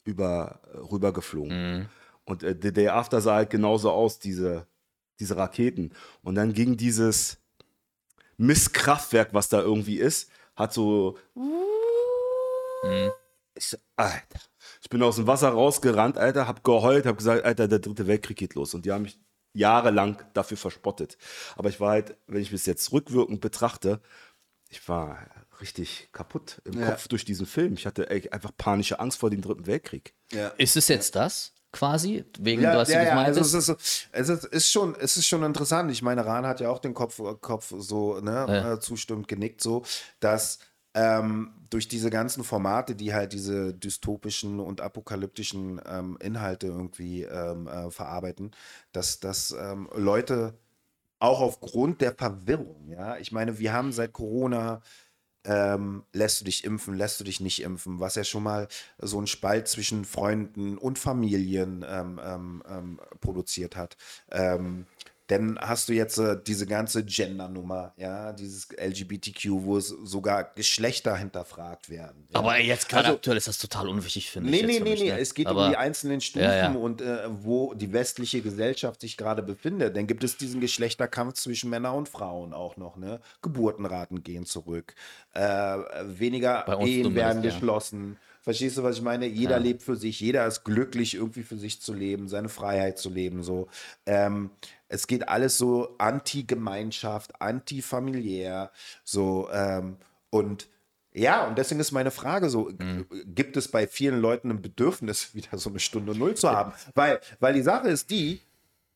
[0.04, 1.90] über, äh, rübergeflogen.
[2.26, 4.68] Und äh, The Day After sah halt genauso aus, diese,
[5.20, 5.94] diese Raketen.
[6.24, 7.38] Und dann ging dieses
[8.38, 11.18] Misskraftwerk, was da irgendwie ist, hat so.
[13.56, 14.40] Ich, so, Alter.
[14.82, 18.38] Ich bin aus dem Wasser rausgerannt, Alter, hab geheult, hab gesagt, Alter, der dritte Weltkrieg
[18.38, 18.74] geht los.
[18.74, 19.20] Und die haben mich
[19.54, 21.18] jahrelang dafür verspottet.
[21.56, 24.02] Aber ich war halt, wenn ich es jetzt rückwirkend betrachte,
[24.70, 25.18] ich war
[25.62, 26.88] richtig kaputt im Ja.
[26.92, 27.74] Kopf durch diesen Film.
[27.74, 30.14] Ich hatte ey, einfach panische Angst vor dem dritten Weltkrieg.
[30.32, 30.50] Ja.
[30.58, 32.26] Ist es jetzt das quasi?
[32.40, 35.26] Wegen, Ja, du hast ja, ja, also es ist, es, ist, ist schon, es ist
[35.28, 35.92] schon interessant.
[35.92, 38.74] Ich meine, Rahn hat ja auch den Kopf, Kopf so ne, Ja.
[38.74, 39.84] äh, zustimmend genickt, so,
[40.20, 40.60] dass
[40.94, 47.68] ähm, durch diese ganzen Formate, die halt diese dystopischen und apokalyptischen ähm, Inhalte irgendwie ähm,
[47.68, 48.52] äh, verarbeiten,
[48.92, 50.58] dass, dass ähm, Leute
[51.20, 54.82] auch aufgrund der Verwirrung, ja, ich meine, wir haben seit Corona
[55.48, 58.68] ähm, lässt du dich impfen, lässt du dich nicht impfen, was ja schon mal
[59.00, 63.96] so einen Spalt zwischen Freunden und Familien ähm, ähm, ähm, produziert hat.
[65.28, 71.18] Dann hast du jetzt äh, diese ganze Gender-Nummer, ja, dieses LGBTQ, wo es sogar Geschlechter
[71.18, 72.28] hinterfragt werden.
[72.34, 72.40] Ja.
[72.40, 74.66] Aber jetzt gerade Also- aktuell ist das total unwichtig, finde Nee, ich.
[74.66, 75.12] nee, nee, mich, nee.
[75.12, 75.20] ne?
[75.20, 76.72] Es geht Aber um die einzelnen Stufen Ja, ja.
[76.72, 79.98] und äh, wo die westliche Gesellschaft sich gerade befindet.
[79.98, 82.96] Dann gibt es diesen Geschlechterkampf zwischen Männern und Frauen auch noch.
[82.96, 83.20] Ne?
[83.42, 84.96] Geburtenraten gehen zurück.
[85.34, 85.42] Äh,
[86.06, 88.18] weniger Ehen werden geschlossen.
[88.48, 89.26] Verstehst du, was ich meine?
[89.26, 93.10] Jeder lebt für sich, jeder ist glücklich, irgendwie für sich zu leben, seine Freiheit zu
[93.10, 93.44] leben.
[93.44, 93.68] So.
[94.06, 94.52] Ähm,
[94.88, 98.72] es geht alles so anti-Gemeinschaft, anti-familiär.
[99.04, 99.98] So, ähm,
[100.30, 100.70] und
[101.12, 103.06] ja, und deswegen ist meine Frage so, Mhm.
[103.26, 106.72] gibt es bei vielen Leuten ein Bedürfnis, wieder so eine Stunde Null zu haben?
[106.96, 108.40] Weil, weil die Sache ist die,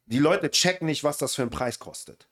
[0.06, 2.30] die Leute checken nicht, was das für einen Preis kostet.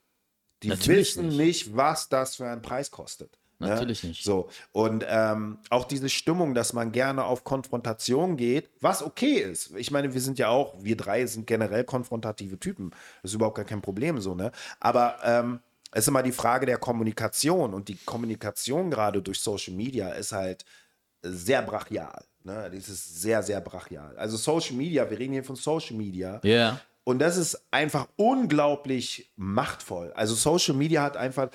[0.63, 1.37] Die Natürlich wissen nicht.
[1.67, 1.75] nicht.
[1.75, 3.38] was das für einen Preis kostet.
[3.59, 3.67] Ne?
[3.67, 4.23] Natürlich nicht.
[4.23, 9.75] So, und ähm, auch diese Stimmung, dass man gerne auf Konfrontation geht, was okay ist.
[9.75, 12.91] Ich meine, wir sind ja auch, wir drei sind generell konfrontative Typen.
[13.21, 14.51] Das ist überhaupt gar kein Problem so, ne?
[14.79, 15.59] Aber ähm,
[15.91, 20.31] es ist immer die Frage der Kommunikation und die Kommunikation gerade durch Social Media ist
[20.31, 20.65] halt
[21.21, 22.23] sehr brachial.
[22.43, 22.69] Ne?
[22.73, 24.15] Das ist sehr, sehr brachial.
[24.17, 26.39] Also Social Media, wir reden hier von Social Media.
[26.43, 26.79] Ja.
[27.03, 30.13] Und das ist einfach unglaublich machtvoll.
[30.13, 31.49] Also Social Media hat einfach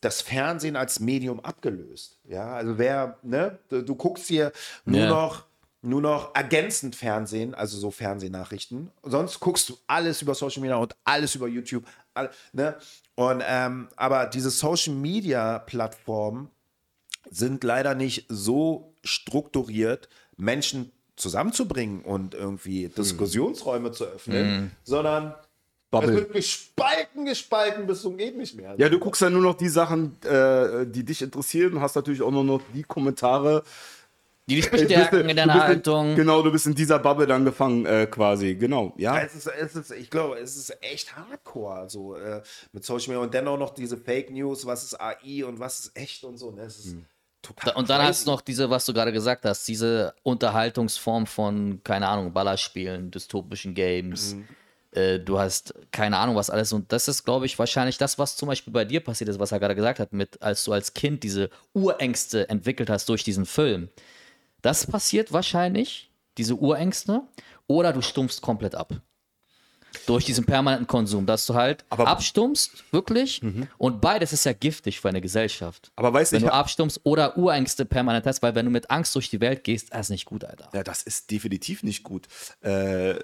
[0.00, 2.18] das Fernsehen als Medium abgelöst.
[2.28, 4.52] Ja, also wer, ne, du guckst hier
[4.84, 5.08] nur Ja.
[5.08, 5.44] noch
[5.82, 8.90] nur noch ergänzend Fernsehen, also so Fernsehnachrichten.
[9.02, 11.84] Sonst guckst du alles über Social Media und alles über YouTube.
[12.12, 12.76] All, ne?
[13.14, 16.50] Und ähm, aber diese Social Media Plattformen
[17.30, 25.34] sind leider nicht so strukturiert, Menschen zusammenzubringen und irgendwie Diskussionsräume zu öffnen, sondern
[25.92, 26.14] es Bubble.
[26.14, 28.74] wird gespalten, gespalten bis zum geht nicht mehr.
[28.78, 32.22] Ja, du guckst ja nur noch die Sachen, äh, die dich interessieren und hast natürlich
[32.22, 33.64] auch nur noch die Kommentare.
[34.48, 36.14] Die dich Äh, bist bestärken in deiner Haltung.
[36.14, 38.54] Genau, du bist in dieser Bubble dann gefangen, äh, quasi.
[38.54, 39.20] Genau, ja.
[39.20, 43.22] Es ist, es ist, ich glaube, es ist echt hardcore, so äh, mit Social Media
[43.22, 46.52] und dennoch noch diese Fake News, was ist AI und was ist echt und so.
[46.52, 46.62] Ne?
[46.62, 46.96] Es ist
[47.42, 47.74] total.
[47.74, 48.08] Und dann crazy.
[48.08, 53.10] hast du noch diese, was du gerade gesagt hast, diese Unterhaltungsform von, keine Ahnung, Ballerspielen,
[53.10, 54.34] dystopischen Games.
[54.34, 54.48] Mhm.
[54.92, 56.72] Äh, du hast keine Ahnung, was alles.
[56.72, 59.52] Und das ist, glaube ich, wahrscheinlich das, was zum Beispiel bei dir passiert ist, was
[59.52, 63.46] er gerade gesagt hat, mit, als du als Kind diese Urängste entwickelt hast durch diesen
[63.46, 63.88] Film.
[64.62, 67.22] Das passiert wahrscheinlich, diese Urängste,
[67.66, 68.92] oder du stumpfst komplett ab.
[70.06, 73.42] Durch diesen permanenten Konsum, dass du halt Aber- abstumpfst, wirklich.
[73.76, 75.90] Und beides ist ja giftig für eine Gesellschaft.
[75.96, 79.14] Aber weißt du, Wenn du abstumpfst oder Urängste permanent hast, weil wenn du mit Angst
[79.16, 80.68] durch die Welt gehst, das ist nicht gut, Alter.
[80.72, 82.28] Ja, das ist definitiv nicht gut.
[82.60, 83.16] Äh,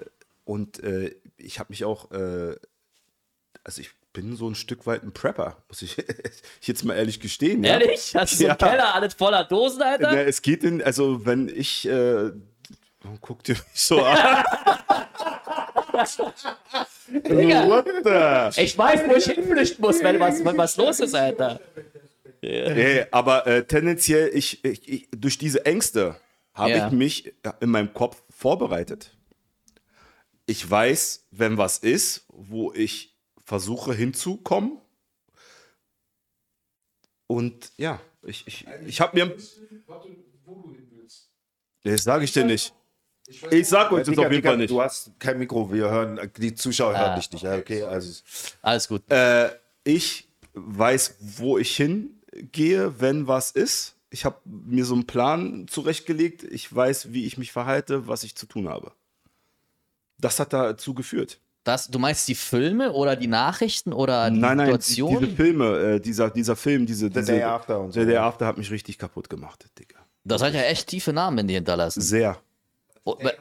[0.47, 2.55] und äh, ich habe mich auch, äh,
[3.63, 5.97] also ich bin so ein Stück weit ein Prepper, muss ich
[6.61, 7.63] jetzt mal ehrlich gestehen.
[7.63, 7.79] Ja?
[7.79, 8.15] Ehrlich?
[8.15, 8.69] Hast du so einen Ja.
[8.69, 10.11] Keller alles voller Dosen, Alter?
[10.11, 12.31] Na, es geht in, also wenn ich, äh,
[13.21, 14.17] guck dir mich so an.
[17.07, 21.59] Digga, ich weiß, wo ich hinflüchten muss, wenn was, wenn was los ist, Alter.
[22.41, 26.15] Nee, aber äh, tendenziell, ich, ich, ich, durch diese Ängste
[26.53, 26.87] habe Ja.
[26.87, 29.16] ich mich in meinem Kopf vorbereitet.
[30.49, 34.79] Ich weiß, wenn was ist, wo ich versuche hinzukommen.
[37.27, 39.35] Und ja, ich, ich, ich habe mir.
[41.83, 42.73] Das sage ich dir nicht.
[43.51, 44.69] Ich sag euch das Digga, auf jeden Digga, Fall nicht.
[44.71, 46.99] Du hast kein Mikro, wir hören, die Zuschauer Ah.
[47.07, 47.41] hören dich nicht.
[47.43, 48.23] Ja, okay, also
[48.61, 49.03] Alles gut.
[49.11, 49.49] Äh,
[49.83, 53.95] ich weiß, wo ich hingehe, wenn was ist.
[54.09, 56.43] Ich habe mir so einen Plan zurechtgelegt.
[56.43, 58.93] Ich weiß, wie ich mich verhalte, was ich zu tun habe.
[60.19, 61.39] Das hat dazu geführt.
[61.63, 65.19] Das, du meinst die Filme oder die Nachrichten oder die Nein, nein, die, Situation?
[65.19, 67.07] diese Filme, äh, dieser, dieser Film, diese.
[67.07, 67.99] The diese, Day After und so.
[67.99, 69.99] The Day After hat mich richtig kaputt gemacht, Digga.
[70.23, 72.01] das hat ja echt tiefe Namen in dir hinterlassen.
[72.01, 72.37] Sehr.
[73.03, 73.31] Oh, äh,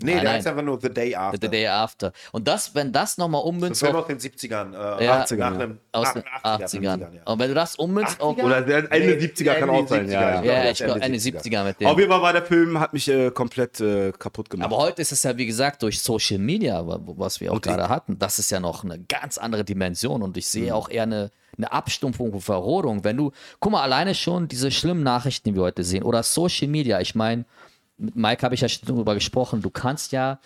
[0.00, 1.38] Nee, Nein, der ist einfach nur The Day After.
[1.42, 2.12] The Day After.
[2.32, 5.22] Und das, wenn das nochmal das ummünzt war auf, noch den 70ern, äh, Ja.
[5.24, 7.00] 80ern, nach einem aus den 80er, 80ern.
[7.00, 7.08] ja.
[7.24, 8.38] Und wenn du das ummünzt auf.
[8.38, 10.06] Oder der Ende 70er kann auch sein.
[10.06, 10.42] 70er, Ja, ja.
[10.44, 10.62] ja.
[10.62, 11.42] Das ich glaube, Ende Ende 70er.
[11.42, 11.86] 70er mit dem.
[11.88, 14.66] Auf jeden Fall war der Film, hat mich äh, komplett äh, kaputt gemacht.
[14.66, 17.68] Aber heute ist es ja, wie gesagt, durch Social Media, wa- was wir auch die-
[17.68, 20.48] gerade hatten, das ist ja noch eine ganz andere Dimension und ich Mhm.
[20.50, 23.02] sehe auch eher eine, eine Abstumpfung und Verrodung.
[23.02, 26.68] Wenn du, guck mal, alleine schon diese schlimmen Nachrichten, die wir heute sehen, oder Social
[26.68, 27.44] Media, ich meine,
[27.98, 30.40] mit Mike habe ich ja schon darüber gesprochen, du kannst ja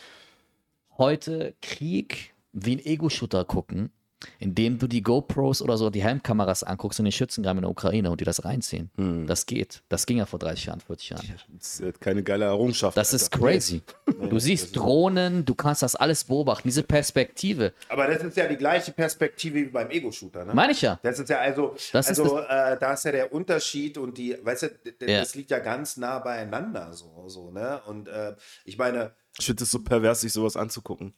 [0.99, 3.91] heute Krieg wie ein Ego-Shooter gucken,
[4.39, 8.11] indem du die GoPros oder so, die Helmkameras anguckst und den Schützengraben in der Ukraine
[8.11, 8.91] und die das reinziehen.
[8.97, 9.27] Hm.
[9.27, 9.83] Das geht.
[9.89, 11.27] Das ging ja vor 30 Jahren, 40 Jahren.
[11.59, 12.97] Das ist keine geile Errungenschaft.
[12.97, 13.83] Das ist crazy.
[14.31, 17.73] Du siehst Drohnen, du kannst das alles beobachten, diese Perspektive.
[17.89, 20.55] Aber das ist ja die gleiche Perspektive wie beim Ego-Shooter, ne?
[20.55, 20.99] Meine ich ja.
[21.03, 24.37] Das ist ja also, Das ist also äh, da ist ja der Unterschied und die,
[24.43, 24.67] weißt du,
[25.07, 25.21] Ja.
[25.21, 27.81] das liegt ja ganz nah beieinander so, so ne?
[27.87, 31.15] Und äh, ich meine, Ich finde es so pervers, sich sowas anzugucken.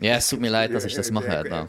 [0.00, 1.68] Ja, es tut mir leid, dass ich das mache, er- er Alter.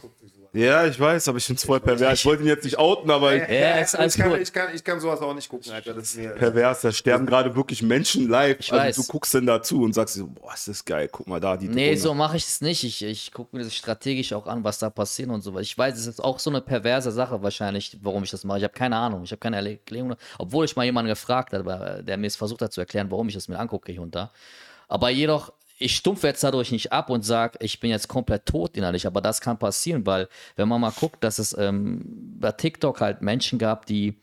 [0.52, 2.18] Ja, ich weiß, aber ich finde es voll pervers.
[2.18, 4.40] Ich wollte ihn jetzt nicht outen, aber ich, Ja, ist alles ich, kann, gut.
[4.40, 5.94] ich, kann, ich kann sowas auch nicht gucken, Alter.
[5.94, 8.56] Das ist mir, pervers, da sterben gerade wirklich Menschen live.
[8.58, 8.96] Ich also weiß.
[8.96, 11.68] du guckst dann dazu und sagst so, boah, ist das geil, guck mal da, die
[11.68, 12.00] Nee, Drohne.
[12.00, 12.82] so mache ich es nicht.
[12.82, 15.56] Ich, ich gucke mir das strategisch auch an, was da passiert und so.
[15.60, 18.58] Ich weiß, es ist auch so eine perverse Sache wahrscheinlich, warum ich das mache.
[18.58, 19.22] Ich habe keine Ahnung.
[19.22, 20.16] Ich habe keine Erklärung.
[20.38, 23.34] Obwohl ich mal jemanden gefragt habe, der mir es versucht hat zu erklären, warum ich
[23.34, 24.32] das mir angucke hier und da.
[24.88, 28.76] Aber jedoch, ich stumpfe jetzt dadurch nicht ab und sage, ich bin jetzt komplett tot
[28.76, 29.06] innerlich.
[29.06, 32.02] Aber das kann passieren, weil wenn man mal guckt, dass es ähm,
[32.38, 34.14] bei TikTok halt Menschen gab, die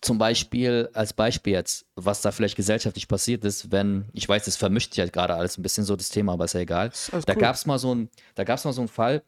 [0.00, 4.56] zum Beispiel, als Beispiel jetzt, was da vielleicht gesellschaftlich passiert ist, wenn, ich weiß, das
[4.56, 6.90] vermischt sich halt gerade alles ein bisschen so das Thema, aber ist ja egal.
[7.12, 7.40] alles Da cool.
[7.40, 9.22] gab es mal so ein, da gab es mal so einen Fall,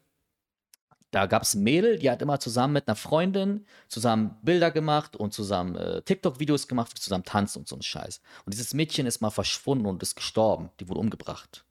[1.14, 5.14] da gab es ein Mädel, die hat immer zusammen mit einer Freundin zusammen Bilder gemacht
[5.14, 8.20] und zusammen äh, TikTok-Videos gemacht, zusammen tanzt und so ein Scheiß.
[8.44, 10.70] Und dieses Mädchen ist mal verschwunden und ist gestorben.
[10.81, 11.64] Die wurde umgebracht.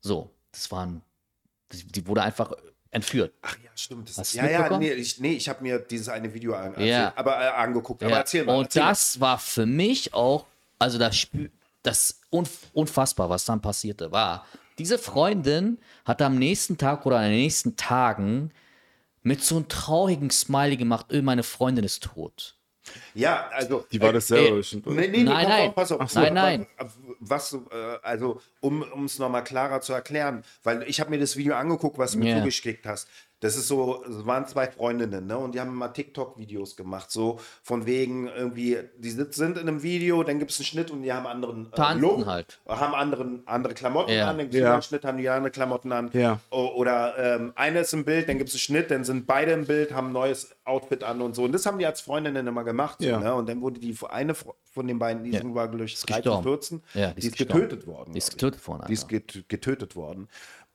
[0.00, 1.02] So, das waren,
[1.72, 2.52] die, die wurde einfach
[2.90, 3.32] entführt.
[3.42, 4.08] ach ja, stimmt.
[4.08, 7.12] Das, Hast ja, ja, nee, ich, nee, ich habe mir dieses eine Video an, Ja.
[7.16, 8.02] aber, äh, angeguckt.
[8.02, 8.56] Aber Ja, erzähl mal.
[8.56, 8.88] und erzähl mal.
[8.90, 10.46] das war für mich auch,
[10.80, 11.28] also das,
[11.84, 14.46] das unf unfassbar, was dann passierte, war,
[14.78, 18.50] diese Freundin hat am nächsten Tag oder an den nächsten Tagen
[19.24, 22.56] mit so einem traurigen Smiley gemacht, öh, meine Freundin ist tot.
[23.14, 23.86] Ja, also.
[23.90, 24.86] Die war das selber Ey, bestimmt.
[24.86, 25.68] Nee, nee, Nein, pass nein.
[25.70, 26.00] Auf, pass auf.
[26.02, 26.20] Ach so.
[26.20, 26.66] Nein, nein.
[27.18, 31.54] Was, äh, also, um es nochmal klarer zu erklären, weil ich habe mir das Video
[31.54, 32.38] angeguckt, was du mir Ja.
[32.38, 33.08] zugeschickt hast.
[33.44, 35.36] Das ist so, es waren zwei Freundinnen, ne?
[35.36, 40.22] Und die haben mal TikTok-Videos gemacht, so von wegen irgendwie, die sind in einem Video,
[40.22, 42.58] dann gibt es einen Schnitt und die haben anderen äh, Tanzen Look, halt.
[42.66, 44.30] haben anderen, andere Klamotten Ja.
[44.30, 44.72] an, dann gibt es Ja.
[44.72, 46.08] einen Schnitt, haben die andere Klamotten an.
[46.14, 46.40] Ja.
[46.50, 49.52] O- Oder ähm, eine ist im Bild, dann gibt es einen Schnitt, dann sind beide
[49.52, 51.44] im Bild, haben ein neues Outfit an und so.
[51.44, 52.96] Und das haben die als Freundinnen immer gemacht.
[53.00, 53.20] So, Ja.
[53.20, 53.34] ne?
[53.34, 55.40] Und dann wurde die eine von den beiden, die Ja.
[55.40, 56.42] sind, war, glaube ich, 13, gestorben.
[56.44, 58.12] 14, Ja, die, die ist getötet worden.
[58.14, 60.28] Die ist getötet worden, Die ist getötet worden.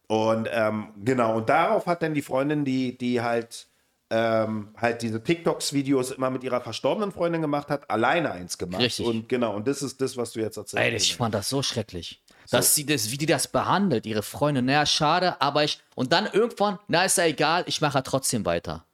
[0.10, 3.68] Und ähm, genau, und darauf hat dann die Freundin, die, die halt,
[4.10, 8.82] ähm, halt diese TikToks-Videos immer mit ihrer verstorbenen Freundin gemacht hat, alleine eins gemacht.
[8.82, 9.06] Richtig.
[9.06, 10.84] Und genau, und das ist das, was du jetzt erzählst.
[10.84, 12.24] Ey, ich fand das so schrecklich.
[12.50, 16.26] Dass sie das, wie die das behandelt, ihre Freunde, naja, schade, aber ich, und dann
[16.26, 18.86] irgendwann, na, ist ja egal, ich mache ja trotzdem weiter.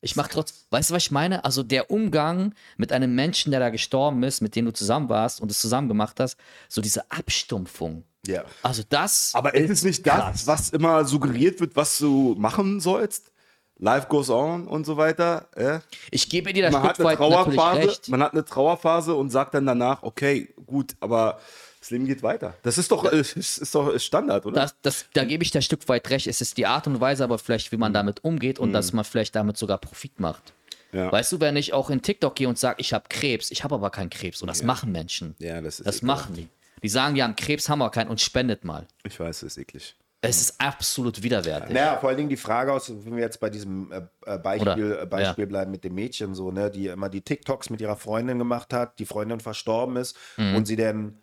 [0.00, 1.44] Ich mache trotzdem, weißt du, was ich meine?
[1.44, 5.38] Also der Umgang mit einem Menschen, der da gestorben ist, mit dem du zusammen warst
[5.38, 6.38] und es zusammen gemacht hast,
[6.70, 8.04] so diese Abstumpfung.
[8.26, 8.44] Ja.
[8.62, 9.32] Also das.
[9.34, 10.46] Aber ist es nicht das, krass.
[10.46, 13.32] was immer suggeriert wird, was du machen sollst?
[13.78, 15.48] Life goes on und so weiter.
[15.58, 15.82] Ja?
[16.10, 18.08] Ich gebe dir das Man hat Stück eine weit natürlich Trauerphase, recht.
[18.08, 21.38] man hat eine Trauerphase und sagt dann danach, okay, gut, aber
[21.80, 22.54] das Leben geht weiter.
[22.62, 24.62] Das ist doch, äh, ist, doch Standard, oder?
[24.62, 26.26] Das, das, da gebe ich dir ein Stück weit recht.
[26.26, 29.04] Es ist die Art und Weise, aber vielleicht, wie man damit umgeht und dass man
[29.04, 30.54] vielleicht damit sogar Profit macht.
[30.92, 31.12] Ja.
[31.12, 33.74] Weißt du, wenn ich auch in TikTok gehe und sage, ich habe Krebs, ich habe
[33.74, 34.40] aber keinen Krebs.
[34.40, 35.34] Und das machen Menschen.
[35.38, 36.30] Ja, das ist Das ekelhaft.
[36.30, 36.48] machen die.
[36.86, 38.86] Die sagen, die haben Krebs, haben aber keinen und spendet mal.
[39.02, 39.96] Ich weiß, das ist eklig.
[40.20, 41.70] Es ist absolut widerwärtig.
[41.74, 44.92] Naja, vor allen Dingen die Frage aus, wenn wir jetzt bei diesem äh, äh, Beispiel,
[44.92, 47.96] Oder- äh, Beispiel bleiben mit dem Mädchen so, ne, die immer die TikToks mit ihrer
[47.96, 50.54] Freundin gemacht hat, die Freundin verstorben ist Mhm.
[50.54, 51.18] und sie dann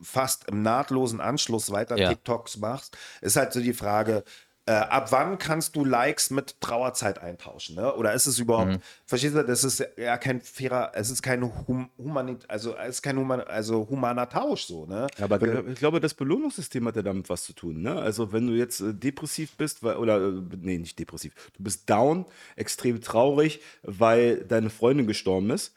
[0.00, 2.08] fast im nahtlosen Anschluss weiter Ja.
[2.08, 4.24] TikToks machst, ist halt so die Frage,
[4.68, 7.94] äh, ab wann kannst du Likes mit Trauerzeit eintauschen, ne?
[7.94, 8.78] Oder ist es überhaupt, Mhm.
[9.06, 13.02] verstehst du, das ist ja kein fairer, es ist kein hum, humanit, also es ist
[13.02, 15.06] kein human, also humaner Tausch so, ne?
[15.16, 17.80] Ja, aber ich glaube, das Belohnungssystem hat ja damit was zu tun.
[17.80, 17.94] Ne?
[17.96, 21.88] Also wenn du jetzt äh, depressiv bist, weil, oder äh, nee, nicht depressiv, du bist
[21.88, 22.26] down,
[22.56, 25.74] extrem traurig, weil deine Freundin gestorben ist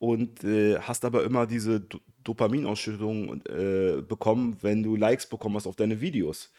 [0.00, 5.66] und äh, hast aber immer diese Do Dopaminausschüttung äh, bekommen, wenn du Likes bekommen hast
[5.66, 6.50] auf deine Videos.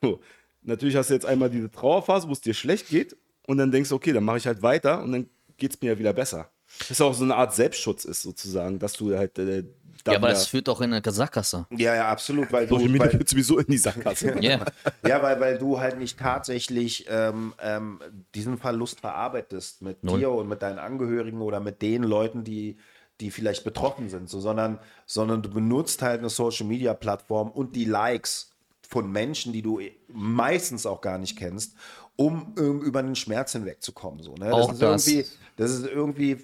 [0.00, 0.20] So,
[0.62, 3.90] natürlich hast du jetzt einmal diese Trauerphase, wo es dir schlecht geht und dann denkst
[3.90, 6.50] du, okay, dann mache ich halt weiter und dann geht es mir ja wieder besser.
[6.78, 9.64] Das ist auch so eine Art Selbstschutz ist sozusagen, dass du halt äh,
[10.04, 11.66] da ja, aber das führt doch in eine Sackgasse.
[11.70, 14.36] Ja, ja, absolut, weil du, Social Media weil, führt sowieso in die Sackgasse.
[14.40, 14.64] Ja.
[15.06, 18.00] Ja, weil, weil du halt nicht tatsächlich ähm, ähm,
[18.34, 20.20] diesen Verlust verarbeitest mit Null.
[20.20, 22.78] dir und mit deinen Angehörigen oder mit den Leuten, die,
[23.20, 27.76] die vielleicht betroffen sind, so, sondern, sondern du benutzt halt eine Social Media Plattform und
[27.76, 28.49] die Likes
[28.90, 31.76] von Menschen, die du meistens auch gar nicht kennst,
[32.16, 34.22] um über den Schmerz hinwegzukommen.
[34.22, 34.46] So, ne?
[34.46, 35.06] das, Auch ist das.
[35.06, 36.38] irgendwie, das ist irgendwie, äh,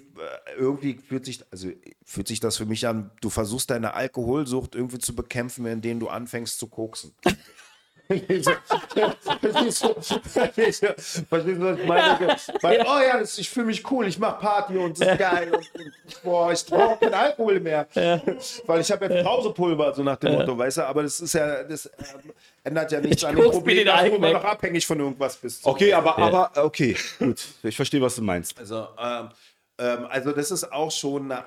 [0.57, 1.69] irgendwie fühlt sich, also
[2.05, 6.07] fühlt sich das für mich an, du versuchst deine Alkoholsucht irgendwie zu bekämpfen, indem du
[6.07, 7.13] anfängst zu koksen.
[8.07, 9.93] Verstehst du,
[10.29, 10.83] verstehst
[11.29, 12.37] was ich meine?
[12.61, 15.51] Weil, oh ja, das, ich fühle mich cool, ich mache Party und es ist geil
[15.53, 17.87] und, und boah, ich brauche keinen Alkohol mehr.
[18.65, 21.63] Weil ich habe jetzt Pausepulver, so nach dem Motto, weißt du, aber das ist ja,
[21.63, 21.89] das
[22.63, 25.65] ändert ja nichts Ich an dem Problem, dass du immer noch abhängig von irgendwas bist.
[25.65, 27.45] Okay, aber, aber, okay, gut.
[27.63, 28.57] Ich verstehe, was du meinst.
[28.57, 29.29] Also, ähm,
[29.79, 31.43] ähm, also das ist auch schon eine,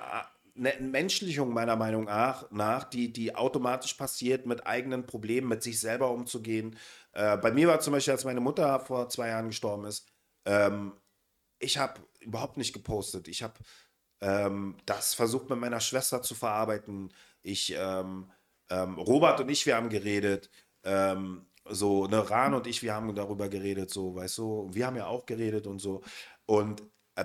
[0.61, 6.11] eine Entmenschlichung meiner Meinung nach, die, die automatisch passiert, mit eigenen Problemen, mit sich selber
[6.11, 6.77] umzugehen.
[7.13, 10.07] Äh, bei mir war zum Beispiel, als meine Mutter vor zwei Jahren gestorben ist,
[10.45, 10.93] ähm,
[11.59, 13.27] ich habe überhaupt nicht gepostet.
[13.27, 13.55] Ich habe
[14.21, 17.11] ähm, das versucht mit meiner Schwester zu verarbeiten.
[17.41, 18.31] Ich, ähm,
[18.69, 20.51] ähm, Robert und ich, wir haben geredet.
[20.83, 24.95] Ähm, so, ne, Ran und ich, wir haben darüber geredet, so, weißt du, wir haben
[24.95, 26.03] ja auch geredet und so.
[26.45, 26.83] Und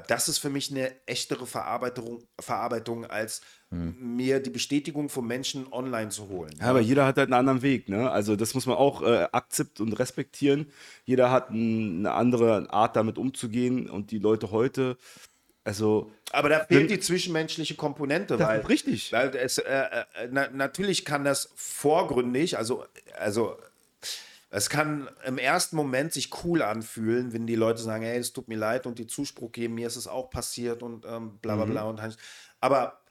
[0.08, 6.10] das ist für mich eine echtere Verarbeitung, Verarbeitung als mir die Bestätigung von Menschen online
[6.10, 6.54] zu holen.
[6.60, 8.10] Ja, aber jeder hat halt einen anderen Weg, ne?
[8.10, 10.70] Also das muss man auch äh, akzeptieren und respektieren.
[11.04, 13.90] Jeder hat ein, eine andere Art, damit umzugehen.
[13.90, 14.96] Und die Leute heute,
[15.64, 19.12] also Aber da fehlt die zwischenmenschliche Komponente, weil richtig.
[19.12, 22.84] Weil es, äh, äh, na, natürlich kann das vorgründig, also,
[23.18, 23.56] also
[24.56, 28.48] es kann im ersten Moment sich cool anfühlen, wenn die Leute sagen, hey, es tut
[28.48, 31.66] mir leid und die Zuspruch geben, mir ist es auch passiert und ähm, bla bla
[31.66, 32.00] bla und
[32.58, 33.02] aber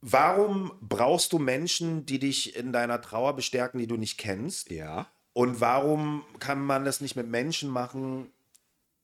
[0.00, 4.70] warum brauchst du Menschen, die dich in deiner Trauer bestärken, die du nicht kennst?
[4.70, 5.06] ja.
[5.34, 8.32] Und warum kann man das nicht mit Menschen machen,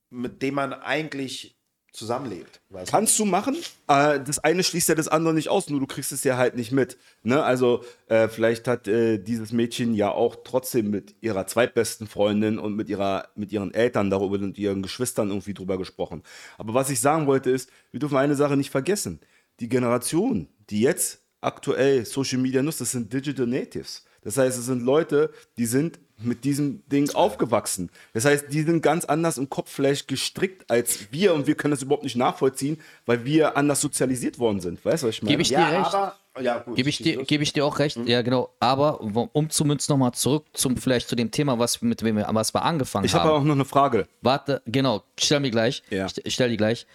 [0.08, 1.57] mit denen man eigentlich
[1.98, 2.60] zusammenlebt?
[2.88, 3.56] Kannst du machen.
[3.88, 6.56] Äh, das eine schließt ja das andere nicht aus, nur du kriegst es ja halt
[6.56, 6.96] nicht mit.
[7.22, 7.42] Ne?
[7.42, 12.74] Also äh, vielleicht hat äh, dieses Mädchen ja auch trotzdem mit ihrer zweitbesten Freundin und
[12.74, 16.22] mit, ihrer, mit ihren Eltern darüber und ihren Geschwistern irgendwie drüber gesprochen.
[16.56, 19.20] Aber was ich sagen wollte ist, wir dürfen eine Sache nicht vergessen.
[19.60, 24.04] Die Generation, die jetzt aktuell Social Media nutzt, das sind Digital Natives.
[24.22, 27.90] Das heißt, es sind Leute, die sind mit diesem Ding aufgewachsen.
[28.12, 31.72] Das heißt, die sind ganz anders im Kopf vielleicht gestrickt als wir und wir können
[31.72, 34.84] das überhaupt nicht nachvollziehen, weil wir anders sozialisiert worden sind.
[34.84, 35.30] Weißt du, was ich meine?
[35.32, 35.94] Gebe ich Ja, dir recht.
[35.94, 36.76] aber ja, gut.
[36.76, 38.50] Gebe ich, dir, gebe ich dir auch recht, ja genau.
[38.60, 42.54] Aber um zumindest nochmal zurück zum vielleicht zu dem Thema, was mit wem wir, was
[42.54, 43.24] wir angefangen ich haben.
[43.24, 44.06] habe auch noch eine Frage.
[44.22, 45.82] Warte, genau, stell mir gleich.
[45.90, 46.06] Ja.
[46.06, 46.86] Ich, ich stell die gleich.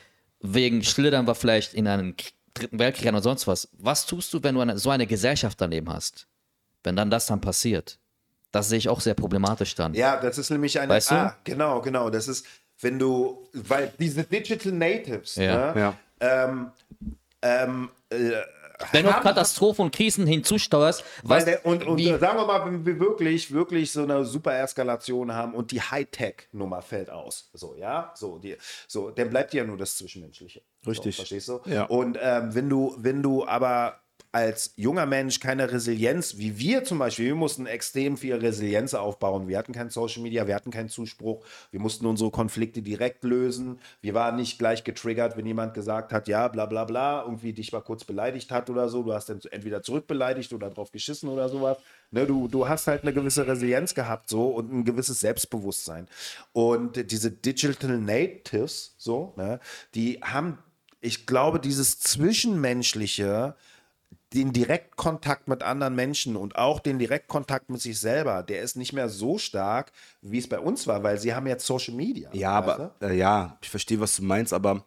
[0.41, 2.15] Wegen Schlittern war vielleicht in einem
[2.53, 3.69] dritten Weltkrieg oder sonst was.
[3.77, 6.27] Was tust du, wenn du eine, so eine Gesellschaft daneben hast?
[6.83, 7.97] Wenn dann das dann passiert?
[8.53, 9.93] Das sehe ich auch sehr problematisch dann.
[9.95, 10.93] Ja, das ist nämlich eine.
[10.93, 11.15] Weißt du?
[11.15, 12.09] Ah, genau, genau.
[12.09, 12.45] Das ist,
[12.79, 15.73] wenn du, weil diese Digital Natives, Ja.
[15.73, 15.93] ne, Ja.
[16.21, 16.71] ähm,
[17.41, 18.31] ähm, äh,
[18.91, 22.65] Wenn du Katastrophen und Krisen hinzusteuerst, Weil was, der, und und wie, sagen wir mal,
[22.65, 27.75] wenn wir wirklich, wirklich so eine super Eskalation haben und die Hightech-Nummer fällt aus, so,
[27.75, 30.61] ja, so, die, so, dann bleibt dir ja nur das Zwischenmenschliche.
[30.85, 31.15] Richtig.
[31.15, 31.61] So, verstehst du?
[31.65, 31.85] Ja.
[31.85, 33.99] Und ähm, wenn du, wenn du aber
[34.33, 39.47] als junger Mensch keine Resilienz, wie wir zum Beispiel, wir mussten extrem viel Resilienz aufbauen.
[39.47, 43.79] Wir hatten kein Social Media, wir hatten keinen Zuspruch, wir mussten unsere Konflikte direkt lösen.
[44.01, 47.71] Wir waren nicht gleich getriggert, wenn jemand gesagt hat, ja, bla bla bla, irgendwie dich
[47.71, 49.03] mal kurz beleidigt hat oder so.
[49.03, 51.77] Du hast dann entweder zurückbeleidigt oder drauf geschissen oder sowas.
[52.09, 56.07] Ne, du, du hast halt eine gewisse Resilienz gehabt so und ein gewisses Selbstbewusstsein.
[56.53, 59.59] Und diese Digital Natives, so, ne,
[59.93, 60.57] die haben,
[61.01, 63.55] ich glaube, dieses Zwischenmenschliche,
[64.33, 68.93] den Direktkontakt mit anderen Menschen und auch den Direktkontakt mit sich selber, der ist nicht
[68.93, 69.91] mehr so stark,
[70.21, 72.29] wie es bei uns war, weil sie haben jetzt Social Media.
[72.33, 74.85] Ja, aber äh, ja, ich verstehe, was du meinst, aber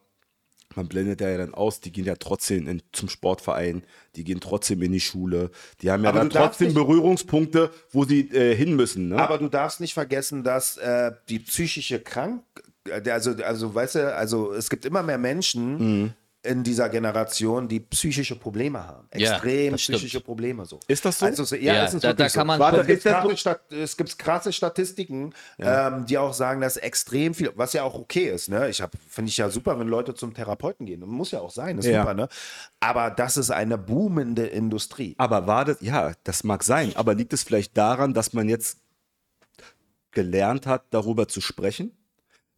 [0.74, 3.82] man blendet ja dann aus, die gehen ja trotzdem in, zum Sportverein,
[4.16, 8.04] die gehen trotzdem in die Schule, die haben ja Aber dann trotzdem nicht- Berührungspunkte, wo
[8.04, 9.08] sie äh, hin müssen.
[9.08, 9.16] Ne?
[9.18, 12.42] Aber du darfst nicht vergessen, dass äh, die psychische Krank,
[12.88, 16.12] äh, also, also weißt du, also es gibt immer mehr Menschen Mhm.
[16.46, 19.08] In dieser Generation, die psychische Probleme haben.
[19.14, 19.98] Ja, Extrem stimmt.
[19.98, 20.80] psychische Probleme so.
[20.88, 21.26] Ist das so?
[21.26, 22.64] Also, so- ja, Ja, es ist da- wirklich da kann man- so.
[22.64, 23.76] Warte, es, gibt ist das krasse so?
[23.76, 28.30] Es gibt krasse Statistiken, ähm, die auch sagen, dass extrem viel, was ja auch okay
[28.30, 28.68] ist, ne?
[28.70, 31.00] Ich finde ich ja super, wenn Leute zum Therapeuten gehen.
[31.00, 32.00] Muss ja auch sein, ist Ja.
[32.02, 32.28] super, ne?
[32.80, 35.14] Aber das ist eine boomende Industrie.
[35.18, 38.78] Aber war das, ja, das mag sein, aber liegt es vielleicht daran, dass man jetzt
[40.12, 41.92] gelernt hat, darüber zu sprechen?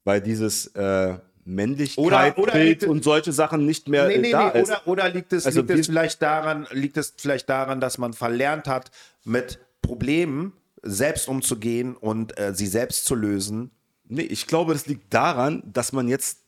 [0.05, 1.19] Weil dieses äh,
[1.49, 4.61] Männlichkeit Oder- oder es- und solche Sachen nicht mehr Nee, äh, nee, da nee.
[4.61, 4.69] ist.
[4.71, 8.13] Oder, oder liegt, es, Also liegt, es vielleicht daran, liegt es vielleicht daran, dass man
[8.13, 8.91] verlernt hat,
[9.25, 10.53] mit Problemen
[10.83, 13.71] selbst umzugehen und äh, sie selbst zu lösen?
[14.05, 16.39] Nee, ich glaube, das liegt daran, dass man jetzt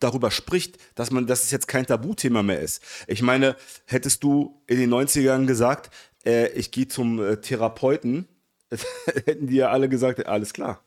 [0.00, 2.82] darüber spricht, dass man, dass es jetzt kein Tabuthema mehr ist.
[3.06, 5.90] Ich meine, hättest du in den 90ern gesagt,
[6.24, 8.28] äh, ich gehe zum äh, Therapeuten,
[9.26, 10.82] hätten die ja alle gesagt, alles klar.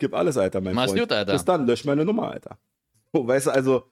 [0.00, 1.02] Gib alles, Alter, mein Mach's Freund.
[1.02, 1.32] gut, Alter.
[1.32, 2.58] Bis dann, lösch meine Nummer, Alter.
[3.12, 3.84] So, weißt du, also,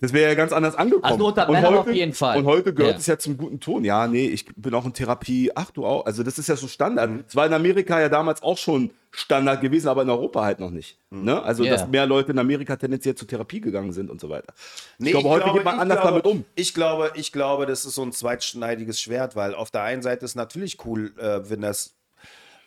[0.00, 1.04] das wäre ja ganz anders angekommen.
[1.12, 2.36] Also unter Männern auf jeden Fall.
[2.36, 2.98] Und heute gehört Ja.
[2.98, 3.84] es ja zum guten Ton.
[3.84, 5.52] Ja, nee, ich bin auch in Therapie.
[5.54, 6.06] Ach, du auch.
[6.06, 7.08] Also, das ist ja so Standard.
[7.10, 7.24] Mhm.
[7.26, 10.70] Es war in Amerika ja damals auch schon Standard gewesen, aber in Europa halt noch
[10.72, 10.98] nicht.
[11.10, 11.40] Ne?
[11.42, 11.68] Also, Mhm.
[11.68, 11.76] Ja.
[11.76, 14.52] dass mehr Leute in Amerika tendenziell zur Therapie gegangen sind und so weiter.
[14.98, 16.44] Nee, ich glaube, heute geht man ich anders glaube, damit um.
[16.56, 20.24] Ich glaube, ich glaube, das ist so ein zweitschneidiges Schwert, weil auf der einen Seite
[20.24, 21.94] ist natürlich cool, äh, wenn das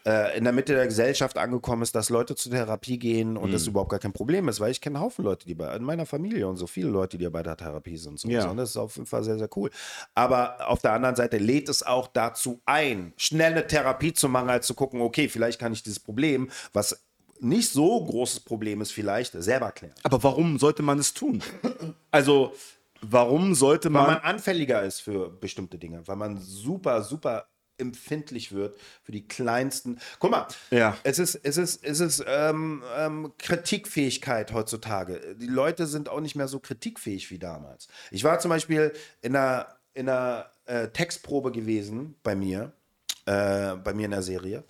[0.05, 3.53] äh, in der Mitte der Gesellschaft angekommen ist, dass Leute zur Therapie gehen und Mhm.
[3.53, 6.05] das überhaupt gar kein Problem ist, weil ich kenne Haufen Leute, die bei in meiner
[6.05, 8.19] Familie und so viele Leute, die bei der Therapie sind.
[8.19, 8.29] So.
[8.29, 8.49] Ja.
[8.49, 9.71] Und das ist auf jeden Fall sehr, sehr cool.
[10.13, 14.49] Aber auf der anderen Seite lädt es auch dazu ein, schnell eine Therapie zu machen,
[14.49, 17.03] als zu gucken, okay, vielleicht kann ich dieses Problem, was
[17.39, 19.95] nicht so großes Problem ist, vielleicht selber klären.
[20.03, 21.43] Aber warum sollte man es tun?
[22.11, 22.53] Also,
[23.01, 24.13] warum sollte weil man.
[24.13, 27.45] man anfälliger ist für bestimmte Dinge, weil man super, super
[27.77, 29.99] empfindlich wird für die kleinsten.
[30.19, 30.97] Guck mal, Ja.
[31.03, 35.35] es ist, es ist, es ist ähm, ähm, Kritikfähigkeit heutzutage.
[35.39, 37.87] Die Leute sind auch nicht mehr so kritikfähig wie damals.
[38.11, 42.71] Ich war zum Beispiel in einer, in einer äh, Textprobe gewesen bei mir,
[43.25, 44.63] äh, bei mir in der Serie.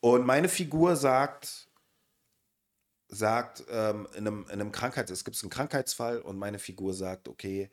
[0.00, 1.68] Und meine Figur sagt,
[3.08, 7.28] sagt ähm, in, einem, in einem Krankheits, es gibt einen Krankheitsfall und meine Figur sagt,
[7.28, 7.70] okay,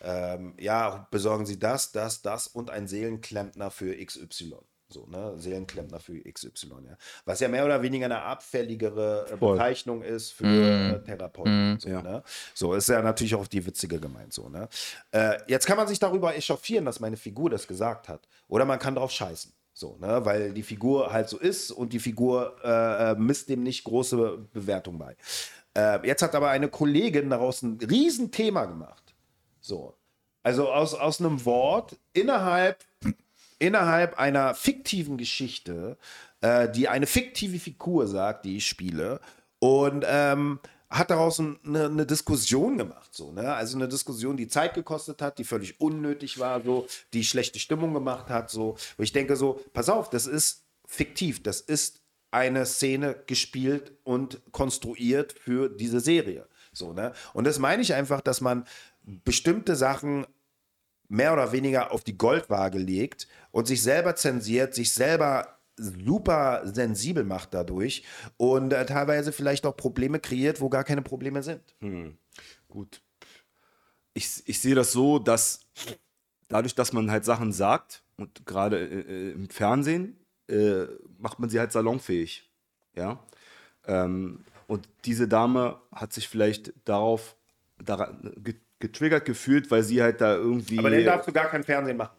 [0.00, 4.54] ähm, ja, besorgen Sie das, das, das und ein Seelenklempner für XY.
[4.92, 5.34] So, ne?
[5.36, 6.96] Seelenklempner für XY, ja.
[7.24, 9.36] Was ja mehr oder weniger eine abfälligere äh.
[9.36, 11.78] Bezeichnung ist für äh, Therapeuten.
[11.78, 12.02] So, Ja.
[12.02, 12.22] ne?
[12.54, 14.32] so, ist ja natürlich auch die witzige gemeint.
[14.32, 14.68] So, ne?
[15.12, 18.26] äh, jetzt kann man sich darüber echauffieren, dass meine Figur das gesagt hat.
[18.48, 19.52] Oder man kann drauf scheißen.
[19.72, 20.24] So, ne?
[20.24, 24.38] Weil die Figur halt so ist und die Figur äh, äh, misst dem nicht große
[24.52, 25.16] Bewertung bei.
[25.76, 29.09] Äh, jetzt hat aber eine Kollegin daraus ein Riesenthema gemacht.
[29.60, 29.96] So.
[30.42, 32.84] Also aus, aus einem Wort innerhalb,
[33.58, 35.98] innerhalb einer fiktiven Geschichte,
[36.40, 39.20] äh, die eine fiktive Figur sagt, die ich spiele,
[39.58, 40.58] und ähm,
[40.88, 43.14] hat daraus ein- eine, eine Diskussion gemacht.
[43.14, 43.52] So, ne?
[43.54, 47.92] Also eine Diskussion, die Zeit gekostet hat, die völlig unnötig war, so, die schlechte Stimmung
[47.92, 48.50] gemacht hat.
[48.50, 48.76] So.
[48.96, 52.00] Wo ich denke so, pass auf, das ist fiktiv, das ist
[52.32, 56.48] eine Szene gespielt und konstruiert für diese Serie.
[56.72, 57.12] So, ne?
[57.34, 58.64] Und das meine ich einfach, dass man
[59.24, 60.26] bestimmte Sachen
[61.08, 67.24] mehr oder weniger auf die Goldwaage legt und sich selber zensiert, sich selber super sensibel
[67.24, 68.04] macht dadurch
[68.36, 71.62] und äh, teilweise vielleicht auch Probleme kreiert, wo gar keine Probleme sind.
[72.68, 73.02] Gut.
[74.12, 75.60] Ich, ich sehe das so, dass
[76.48, 80.86] dadurch, dass man halt Sachen sagt und gerade äh, im Fernsehen, äh,
[81.18, 82.48] macht man sie halt salonfähig.
[82.94, 83.24] Ja.
[83.86, 87.36] Ähm, und diese Dame hat sich vielleicht darauf
[87.78, 88.34] daran,
[88.80, 90.78] getriggert gefühlt, weil sie halt da irgendwie.
[90.78, 92.16] Aber dann darfst du gar kein Fernsehen machen.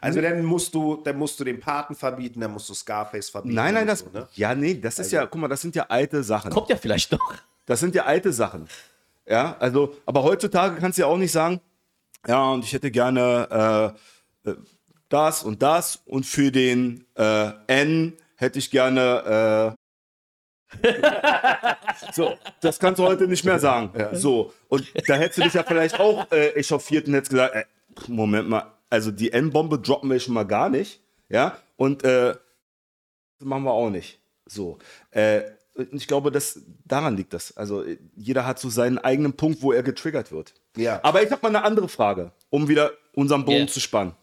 [0.00, 3.54] Also dann musst du, dann musst du den Paten verbieten, dann musst du Scarface verbieten.
[3.54, 4.00] Nein, nein, das.
[4.00, 4.28] so, ne?
[4.34, 6.50] Ja, nee, das ist ja, guck mal, das sind ja alte Sachen.
[6.50, 7.34] Kommt ja vielleicht noch.
[7.66, 8.68] Das sind ja alte Sachen.
[9.26, 11.60] Ja, also, aber heutzutage kannst du ja auch nicht sagen,
[12.26, 13.94] ja, und ich hätte gerne
[14.44, 14.56] äh, äh,
[15.08, 19.76] das und das und für den äh, N hätte ich gerne.
[22.12, 23.90] So, das kannst du heute nicht mehr sagen.
[24.12, 27.64] So, und da hättest du dich ja vielleicht auch äh, echauffiert und hättest gesagt, äh,
[28.08, 31.00] Moment mal, also die N-Bombe droppen wir schon mal gar nicht.
[31.28, 32.34] Ja, und äh,
[33.38, 34.20] das machen wir auch nicht.
[34.46, 34.78] So.
[35.10, 35.42] Äh,
[35.74, 37.56] und ich glaube, dass daran liegt das.
[37.56, 37.84] Also
[38.16, 40.54] jeder hat so seinen eigenen Punkt, wo er getriggert wird.
[40.76, 41.00] Ja.
[41.02, 43.66] Aber ich habe mal eine andere Frage, um wieder unseren Bogen Yeah.
[43.66, 44.14] zu spannen.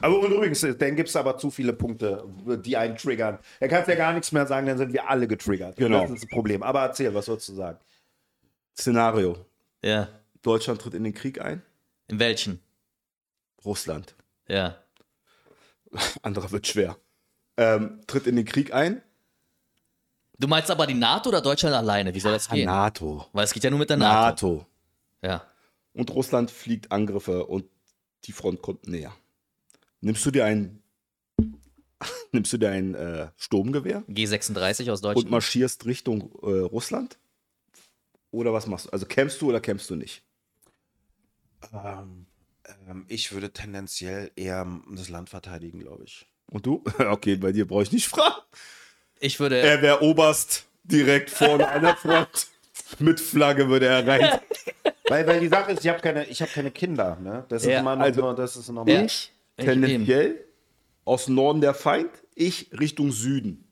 [0.00, 2.24] Aber und übrigens, dann gibt es aber zu viele Punkte,
[2.64, 3.38] die einen triggern.
[3.60, 5.76] Kannst du ja gar nichts mehr sagen, dann sind wir alle getriggert.
[5.76, 6.02] Genau.
[6.02, 6.62] Das ist das Problem.
[6.62, 7.78] Aber erzähl, was sollst du sagen?
[8.76, 9.36] Szenario.
[9.82, 10.08] Ja.
[10.42, 11.62] Deutschland tritt in den Krieg ein,
[12.08, 12.60] In welchen?
[13.64, 14.14] Russland.
[14.48, 14.76] Ja.
[16.22, 16.96] Anderer wird schwer.
[17.56, 19.02] Ähm, tritt in den Krieg ein.
[20.38, 22.14] Du meinst aber die NATO oder Deutschland alleine?
[22.14, 22.64] Wie soll das gehen?
[22.64, 23.26] NATO.
[23.34, 24.48] Weil es geht ja nur mit der NATO.
[24.48, 24.66] NATO.
[25.22, 25.42] Ja.
[25.92, 27.66] Und Russland fliegt Angriffe und
[28.24, 29.12] die Front kommt näher.
[30.00, 30.82] Nimmst du dir ein,
[32.32, 35.30] nimmst du dir ein äh, Sturmgewehr G36 aus und Deutschland.
[35.30, 37.18] marschierst Richtung äh, Russland?
[38.30, 38.90] Oder was machst du?
[38.90, 40.22] Also kämpfst du oder kämpfst du nicht?
[41.72, 42.26] Ähm,
[42.88, 46.26] ähm, ich würde tendenziell eher das Land verteidigen, glaube ich.
[46.50, 46.82] Und du?
[46.98, 48.40] Okay, bei dir brauche ich nicht fragen.
[49.18, 49.58] Ich würde.
[49.58, 52.48] Er wäre Oberst direkt vorne an der Front.
[52.98, 54.40] Mit Flagge würde er rein.
[55.08, 57.16] Weil, weil die Sache ist, ich habe keine, ich hab keine Kinder.
[57.16, 57.44] Ne?
[57.48, 59.04] Das ist Ja, immer noch, also- das ist normal.
[59.04, 59.30] Ich
[59.62, 59.82] Eben.
[59.82, 60.44] tendenziell
[61.04, 63.64] aus Norden der Feind, ich Richtung Süden.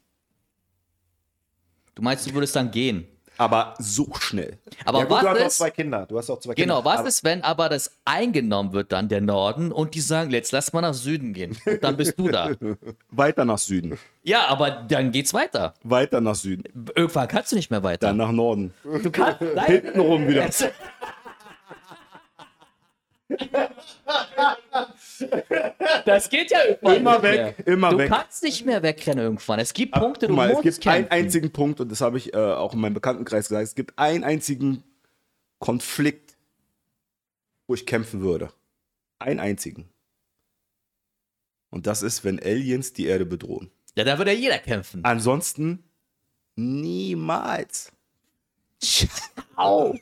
[1.94, 3.06] Du meinst, du würdest dann gehen?
[3.40, 4.58] Aber so schnell.
[4.84, 6.06] Aber ja, gut, du hast was auch ist, zwei Kinder.
[6.06, 6.74] Du hast auch zwei Kinder.
[6.74, 10.32] genau, was Aber- ist, wenn aber das eingenommen wird dann, der Norden, und die sagen,
[10.32, 11.56] jetzt lass mal nach Süden gehen.
[11.64, 12.50] Und dann bist du da.
[13.10, 13.96] Weiter nach Süden.
[14.24, 15.74] Ja, aber dann geht's weiter.
[15.84, 16.64] Weiter nach Süden.
[16.96, 18.08] Irgendwann kannst du nicht mehr weiter.
[18.08, 18.74] Dann nach Norden.
[18.82, 19.66] du kannst, nein.
[19.66, 20.48] Hintenrum wieder.
[26.04, 27.66] Das geht ja irgendwann Immer weg, mehr.
[27.66, 28.08] immer du weg.
[28.08, 29.58] kannst nicht mehr wegrennen irgendwann.
[29.58, 31.24] Es gibt Punkte, du mal, es musst gibt einen kämpfen.
[31.24, 34.24] einzigen Punkt, und das habe ich äh, auch in meinem Bekanntenkreis gesagt, es gibt einen
[34.24, 34.82] einzigen
[35.58, 36.36] Konflikt,
[37.66, 38.50] wo ich kämpfen würde.
[39.18, 39.88] Einen einzigen.
[41.70, 43.70] Und das ist, wenn Aliens die Erde bedrohen.
[43.96, 45.04] Ja, da würde ja jeder kämpfen.
[45.04, 45.82] Ansonsten
[46.56, 47.92] niemals.
[48.80, 49.94] Ciao.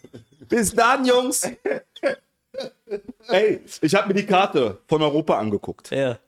[0.49, 1.43] Bis dann, Jungs.
[3.29, 5.91] Ey, ich habe mir die Karte von Europa angeguckt.
[5.91, 6.19] Ja.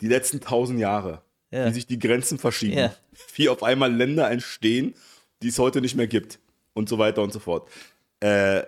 [0.00, 1.66] Die letzten tausend Jahre, Ja.
[1.66, 2.94] wie sich die Grenzen verschieben, Ja.
[3.34, 4.94] wie auf einmal Länder entstehen,
[5.42, 6.38] die es heute nicht mehr gibt
[6.74, 7.68] und so weiter und so fort.
[8.20, 8.62] Äh,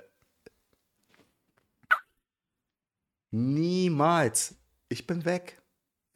[3.31, 4.55] niemals.
[4.89, 5.61] Ich bin weg.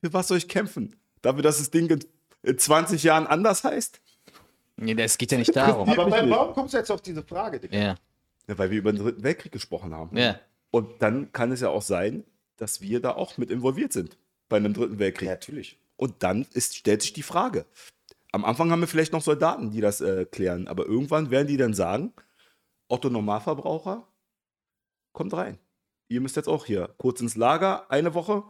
[0.02, 0.96] Für was soll ich kämpfen?
[1.22, 2.04] Dafür, dass das Ding in,
[2.42, 4.00] in 20 Jahren anders heißt?
[4.76, 5.88] Nee, es geht ja nicht darum.
[5.88, 7.76] Aber warum kommst du jetzt auf diese Frage, Digga?
[7.78, 7.94] Ja.
[8.48, 10.16] Ja, weil wir über den Dritten Weltkrieg gesprochen haben.
[10.16, 10.38] Ja.
[10.70, 12.24] Und dann kann es ja auch sein,
[12.56, 15.26] dass wir da auch mit involviert sind bei einem Dritten Weltkrieg.
[15.28, 15.78] Ja, natürlich.
[15.96, 17.66] Und dann ist, stellt sich die Frage.
[18.32, 21.56] Am Anfang haben wir vielleicht noch Soldaten, die das äh, klären, aber irgendwann werden die
[21.56, 22.12] dann sagen,
[22.88, 24.06] Otto Normalverbraucher,
[25.12, 25.58] kommt rein.
[26.08, 28.44] Ihr müsst jetzt auch hier kurz ins Lager, eine Woche,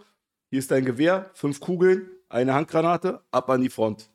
[0.50, 4.10] hier ist dein Gewehr, fünf Kugeln, eine Handgranate, ab an die Front.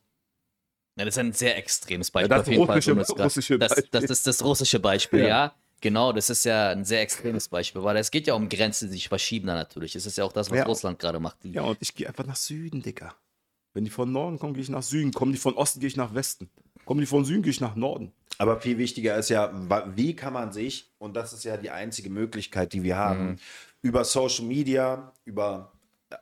[0.97, 2.30] Ja, das ist ein sehr extremes Beispiel.
[2.30, 3.89] Ja, das auf jeden Fall, russische- es grad- russische das, Beispiel.
[3.91, 5.28] das ist das russische Beispiel, ja.
[5.28, 5.56] Ja.
[5.82, 8.93] Genau, das ist ja ein sehr extremes Beispiel, weil es geht ja um Grenzen, die
[8.93, 9.93] sich verschieben dann natürlich.
[9.93, 10.65] Das ist ja auch das, was Ja.
[10.65, 11.38] Russland gerade macht.
[11.43, 13.15] Ja, und ich gehe einfach nach Süden, Dicker.
[13.73, 15.11] Wenn die von Norden kommen, gehe ich nach Süden.
[15.11, 16.49] Kommen die von Osten, gehe ich nach Westen.
[16.86, 18.11] Kommen die von Süden, gehe ich nach Norden.
[18.38, 19.51] Aber viel wichtiger ist ja,
[19.95, 23.39] wie kann man sich, und das ist ja die einzige Möglichkeit, die wir haben,
[23.82, 25.71] über Social Media, über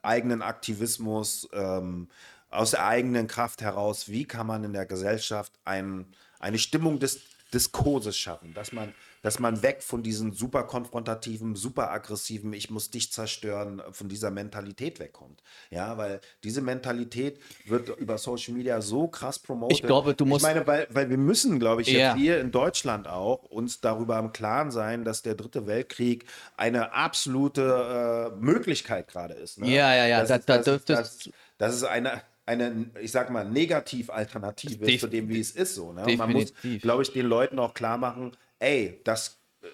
[0.04, 2.08] eigenen Aktivismus, ähm,
[2.50, 6.06] aus der eigenen Kraft heraus, wie kann man in der Gesellschaft ein,
[6.40, 7.22] eine Stimmung des
[7.54, 12.90] Diskurses schaffen, dass man, dass man weg von diesen super konfrontativen, super aggressiven, ich muss
[12.90, 15.42] dich zerstören, von dieser Mentalität wegkommt.
[15.72, 19.78] Ja, weil diese Mentalität wird über Social Media so krass promotet.
[19.80, 22.52] Ich glaube, du musst- Ich meine, weil, weil wir müssen, glaube ich, jetzt hier in
[22.52, 26.26] Deutschland auch uns darüber im Klaren sein, dass der dritte Weltkrieg
[26.58, 29.60] eine absolute äh, Möglichkeit gerade ist.
[29.60, 29.68] Ne?
[29.70, 33.30] Ja, ja, ja, Das, da- ist, da das, das, das ist eine, eine, ich sag
[33.30, 35.76] mal, Negativ-Alternative Def- zu dem, wie es ist.
[35.76, 36.04] So, ne?
[36.18, 39.68] Man muss, glaube ich, den Leuten auch klar machen, ey, das äh,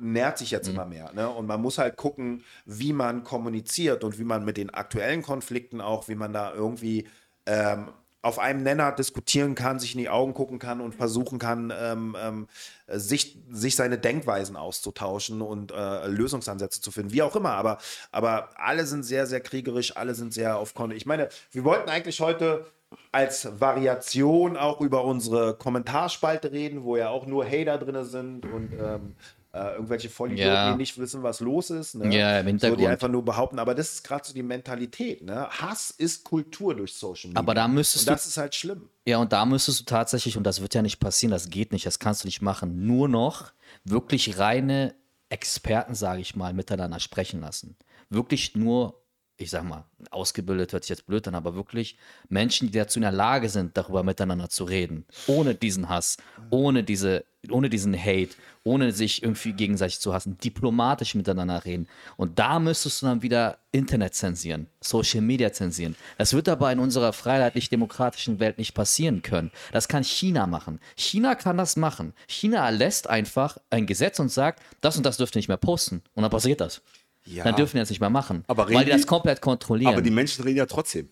[0.00, 0.56] nährt sich Mhm.
[0.56, 1.12] jetzt immer mehr.
[1.14, 1.28] Ne?
[1.28, 5.80] Und man muss halt gucken, wie man kommuniziert und wie man mit den aktuellen Konflikten
[5.80, 7.06] auch, wie man da irgendwie
[7.46, 7.88] ähm,
[8.24, 12.16] auf einem Nenner diskutieren kann, sich in die Augen gucken kann und versuchen kann, ähm,
[12.16, 12.46] ähm,
[12.86, 17.50] sich, sich seine Denkweisen auszutauschen und äh, Lösungsansätze zu finden, wie auch immer.
[17.54, 17.78] Aber,
[18.12, 20.92] aber alle sind sehr, sehr kriegerisch, alle sind sehr auf Kon.
[20.92, 22.64] Ich meine, wir wollten eigentlich heute
[23.10, 28.72] als Variation auch über unsere Kommentarspalte reden, wo ja auch nur Hater drin sind und
[28.72, 29.14] ähm,
[29.54, 30.72] äh, irgendwelche Vollidioten, Ja.
[30.72, 31.94] die nicht wissen, was los ist.
[31.94, 32.14] Ne?
[32.16, 32.80] Ja, im so, Hintergrund.
[32.80, 33.58] die einfach nur behaupten.
[33.58, 35.22] Aber das ist gerade so die Mentalität.
[35.22, 35.46] Ne?
[35.50, 37.38] Hass ist Kultur durch Social Media.
[37.40, 38.88] Aber da müsstest und das ist halt schlimm.
[39.06, 41.84] Ja, und da müsstest du tatsächlich, und das wird ja nicht passieren, das geht nicht,
[41.84, 43.52] das kannst du nicht machen, nur noch
[43.84, 44.94] wirklich reine
[45.28, 47.76] Experten, sage ich mal, miteinander sprechen lassen.
[48.08, 49.01] Wirklich nur,
[49.42, 51.96] ich sag mal, ausgebildet hört sich jetzt blöd an, aber wirklich
[52.28, 55.04] Menschen, die dazu in der Lage sind, darüber miteinander zu reden.
[55.26, 56.16] Ohne diesen Hass,
[56.50, 58.30] ohne, diese, ohne diesen Hate,
[58.64, 61.88] ohne sich irgendwie gegenseitig zu hassen, diplomatisch miteinander reden.
[62.16, 65.96] Und da müsstest du dann wieder Internet zensieren, Social Media zensieren.
[66.18, 69.50] Das wird aber in unserer freiheitlich-demokratischen Welt nicht passieren können.
[69.72, 70.78] Das kann China machen.
[70.96, 72.14] China kann das machen.
[72.28, 76.02] China erlässt einfach ein Gesetz und sagt, das und das dürft ihr nicht mehr posten.
[76.14, 76.82] Und dann passiert das.
[77.24, 77.44] Ja.
[77.44, 78.44] Dann dürfen die das nicht mehr machen.
[78.48, 79.92] Aber weil die das komplett kontrollieren.
[79.92, 81.08] Aber die Menschen reden ja trotzdem.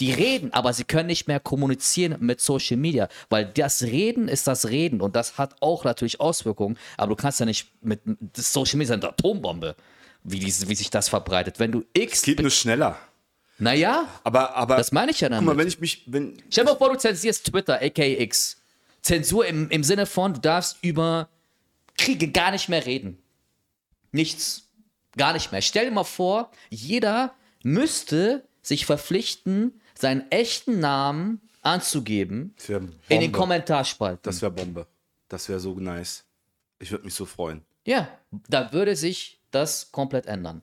[0.00, 4.48] Die reden, aber sie können nicht mehr kommunizieren mit Social Media, weil das Reden ist
[4.48, 8.00] das Reden und das hat auch natürlich Auswirkungen, aber du kannst ja nicht mit
[8.32, 9.76] das Social Media ist eine Atombombe,
[10.24, 11.60] wie, dies, wie sich das verbreitet.
[11.60, 12.98] Wenn du X, Geht nur schneller.
[13.58, 16.72] naja, Aber, aber das meine ich ja guck mal, wenn ich mich, wenn, Stell dir
[16.72, 18.56] mal vor, du zensierst Twitter, aka X.
[19.02, 21.28] Zensur im, im Sinne von, du darfst über
[21.96, 23.18] Kriege gar nicht mehr reden.
[24.10, 24.66] Nichts.
[25.16, 25.62] Gar nicht mehr.
[25.62, 32.54] Stell dir mal vor, jeder müsste sich verpflichten, seinen echten Namen anzugeben
[33.08, 33.32] in den.
[33.32, 34.22] Kommentarspalten.
[34.22, 34.86] das wäre Bombe.
[35.28, 36.24] Das wäre so nice.
[36.78, 37.62] Ich würde mich so freuen.
[37.86, 38.08] Ja,
[38.48, 40.62] da würde sich das komplett ändern.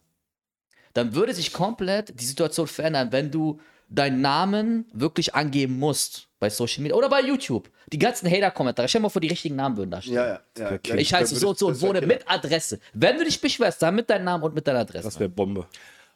[0.93, 3.59] Dann würde sich komplett die Situation verändern, wenn du
[3.89, 7.69] deinen Namen wirklich angeben musst bei Social Media oder bei YouTube.
[7.91, 8.87] Die ganzen Hater-Kommentare.
[8.87, 10.15] Stell dir mal vor, die richtigen Namen würden da stehen.
[10.15, 10.71] Ja, ja, ja.
[10.73, 10.99] Okay.
[10.99, 12.79] Ich heiße so und so und wohne mit Adresse.
[12.93, 15.05] Wenn du dich beschwerst, dann mit deinem Namen und mit deiner Adresse.
[15.05, 15.67] Das wäre Bombe.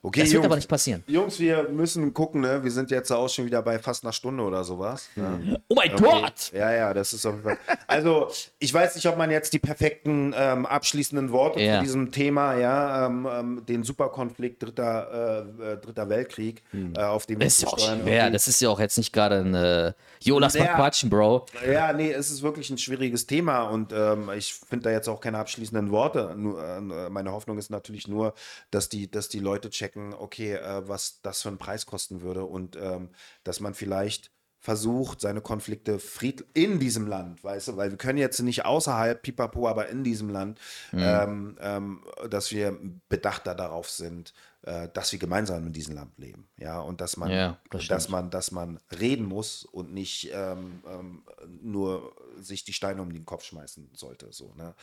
[0.03, 1.03] Okay, Das wird Jungs, aber nicht passieren.
[1.05, 2.63] Jungs, wir müssen gucken, ne?
[2.63, 5.09] Wir sind jetzt auch schon wieder bei fast einer Stunde oder sowas.
[5.15, 5.59] Ne?
[5.67, 6.03] Oh mein Okay.
[6.03, 6.51] Gott!
[6.53, 7.57] Ja, ja, das ist auf jeden Fall.
[7.85, 11.77] Also, ich weiß nicht, ob man jetzt die perfekten ähm, abschließenden Worte Ja.
[11.77, 17.27] zu diesem Thema, ja, ähm, ähm, den Superkonflikt Dritter, äh, äh, Dritter Weltkrieg, äh, auf
[17.27, 18.31] dem wir Das ist ja auch schwer.
[18.31, 19.93] Das ist ja auch jetzt nicht gerade ein äh,
[20.23, 20.75] Jo, lass mal Ja.
[20.75, 21.45] quatschen, Bro.
[21.71, 25.19] Ja, nee, es ist wirklich ein schwieriges Thema und ähm, ich finde da jetzt auch
[25.19, 26.33] keine abschließenden Worte.
[26.35, 28.33] Nur, äh, meine Hoffnung ist natürlich nur,
[28.71, 32.45] dass die, dass die Leute checken, okay, äh, was das für einen Preis kosten würde
[32.45, 33.09] und ähm,
[33.43, 34.31] dass man vielleicht
[34.61, 39.19] versucht, seine Konflikte fried in diesem Land, weißt du, weil wir können jetzt nicht außerhalb,
[39.19, 40.59] pipapo, aber in diesem Land,
[40.93, 42.77] ähm, ähm, dass wir
[43.09, 47.31] bedachter darauf sind, äh, dass wir gemeinsam in diesem Land leben, ja, und dass man,
[47.31, 51.23] Ja, das dass man, dass man reden muss und nicht ähm, ähm,
[51.59, 54.75] nur sich die Steine um den Kopf schmeißen sollte, so, ne,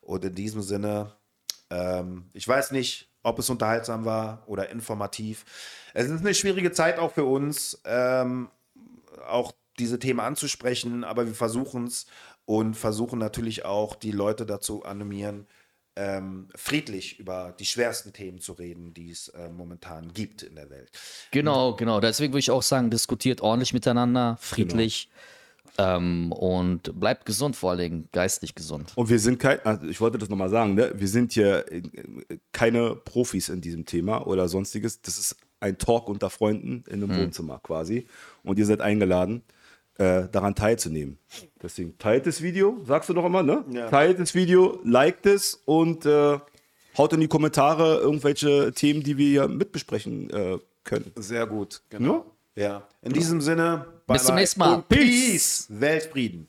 [0.00, 1.12] und in diesem Sinne,
[1.70, 5.44] ähm, ich weiß nicht, ob es unterhaltsam war oder informativ.
[5.94, 8.50] Es ist eine schwierige Zeit auch für uns, ähm,
[9.28, 12.06] auch diese Themen anzusprechen, aber wir versuchen es
[12.44, 15.46] und versuchen natürlich auch die Leute dazu animieren,
[15.96, 20.70] ähm, friedlich über die schwersten Themen zu reden, die es äh, momentan gibt in der
[20.70, 20.90] Welt.
[21.30, 22.00] Genau, genau.
[22.00, 25.10] Deswegen würde ich auch sagen, diskutiert ordentlich miteinander, friedlich.
[25.78, 28.92] Ähm, und bleibt gesund, vor allen Dingen geistig gesund.
[28.96, 30.92] Und wir sind kein, also ich wollte das nochmal sagen, ne?
[30.94, 31.82] wir sind hier äh,
[32.52, 35.00] keine Profis in diesem Thema oder sonstiges.
[35.00, 38.06] Das ist ein Talk unter Freunden in einem Wohnzimmer quasi.
[38.42, 39.42] Und ihr seid eingeladen,
[39.98, 41.18] äh, daran teilzunehmen.
[41.62, 43.64] Deswegen teilt das Video, sagst du doch immer, ne?
[43.70, 43.88] Ja.
[43.88, 46.38] Teilt das Video, liked es und äh,
[46.96, 51.12] haut in die Kommentare irgendwelche Themen, die wir hier mitbesprechen äh, können.
[51.16, 52.14] Sehr gut, genau.
[52.14, 52.24] Ja.
[53.02, 54.74] In diesem Sinne, bye Bis zum bye nächsten Mal.
[54.74, 56.48] und Peace, Weltfrieden.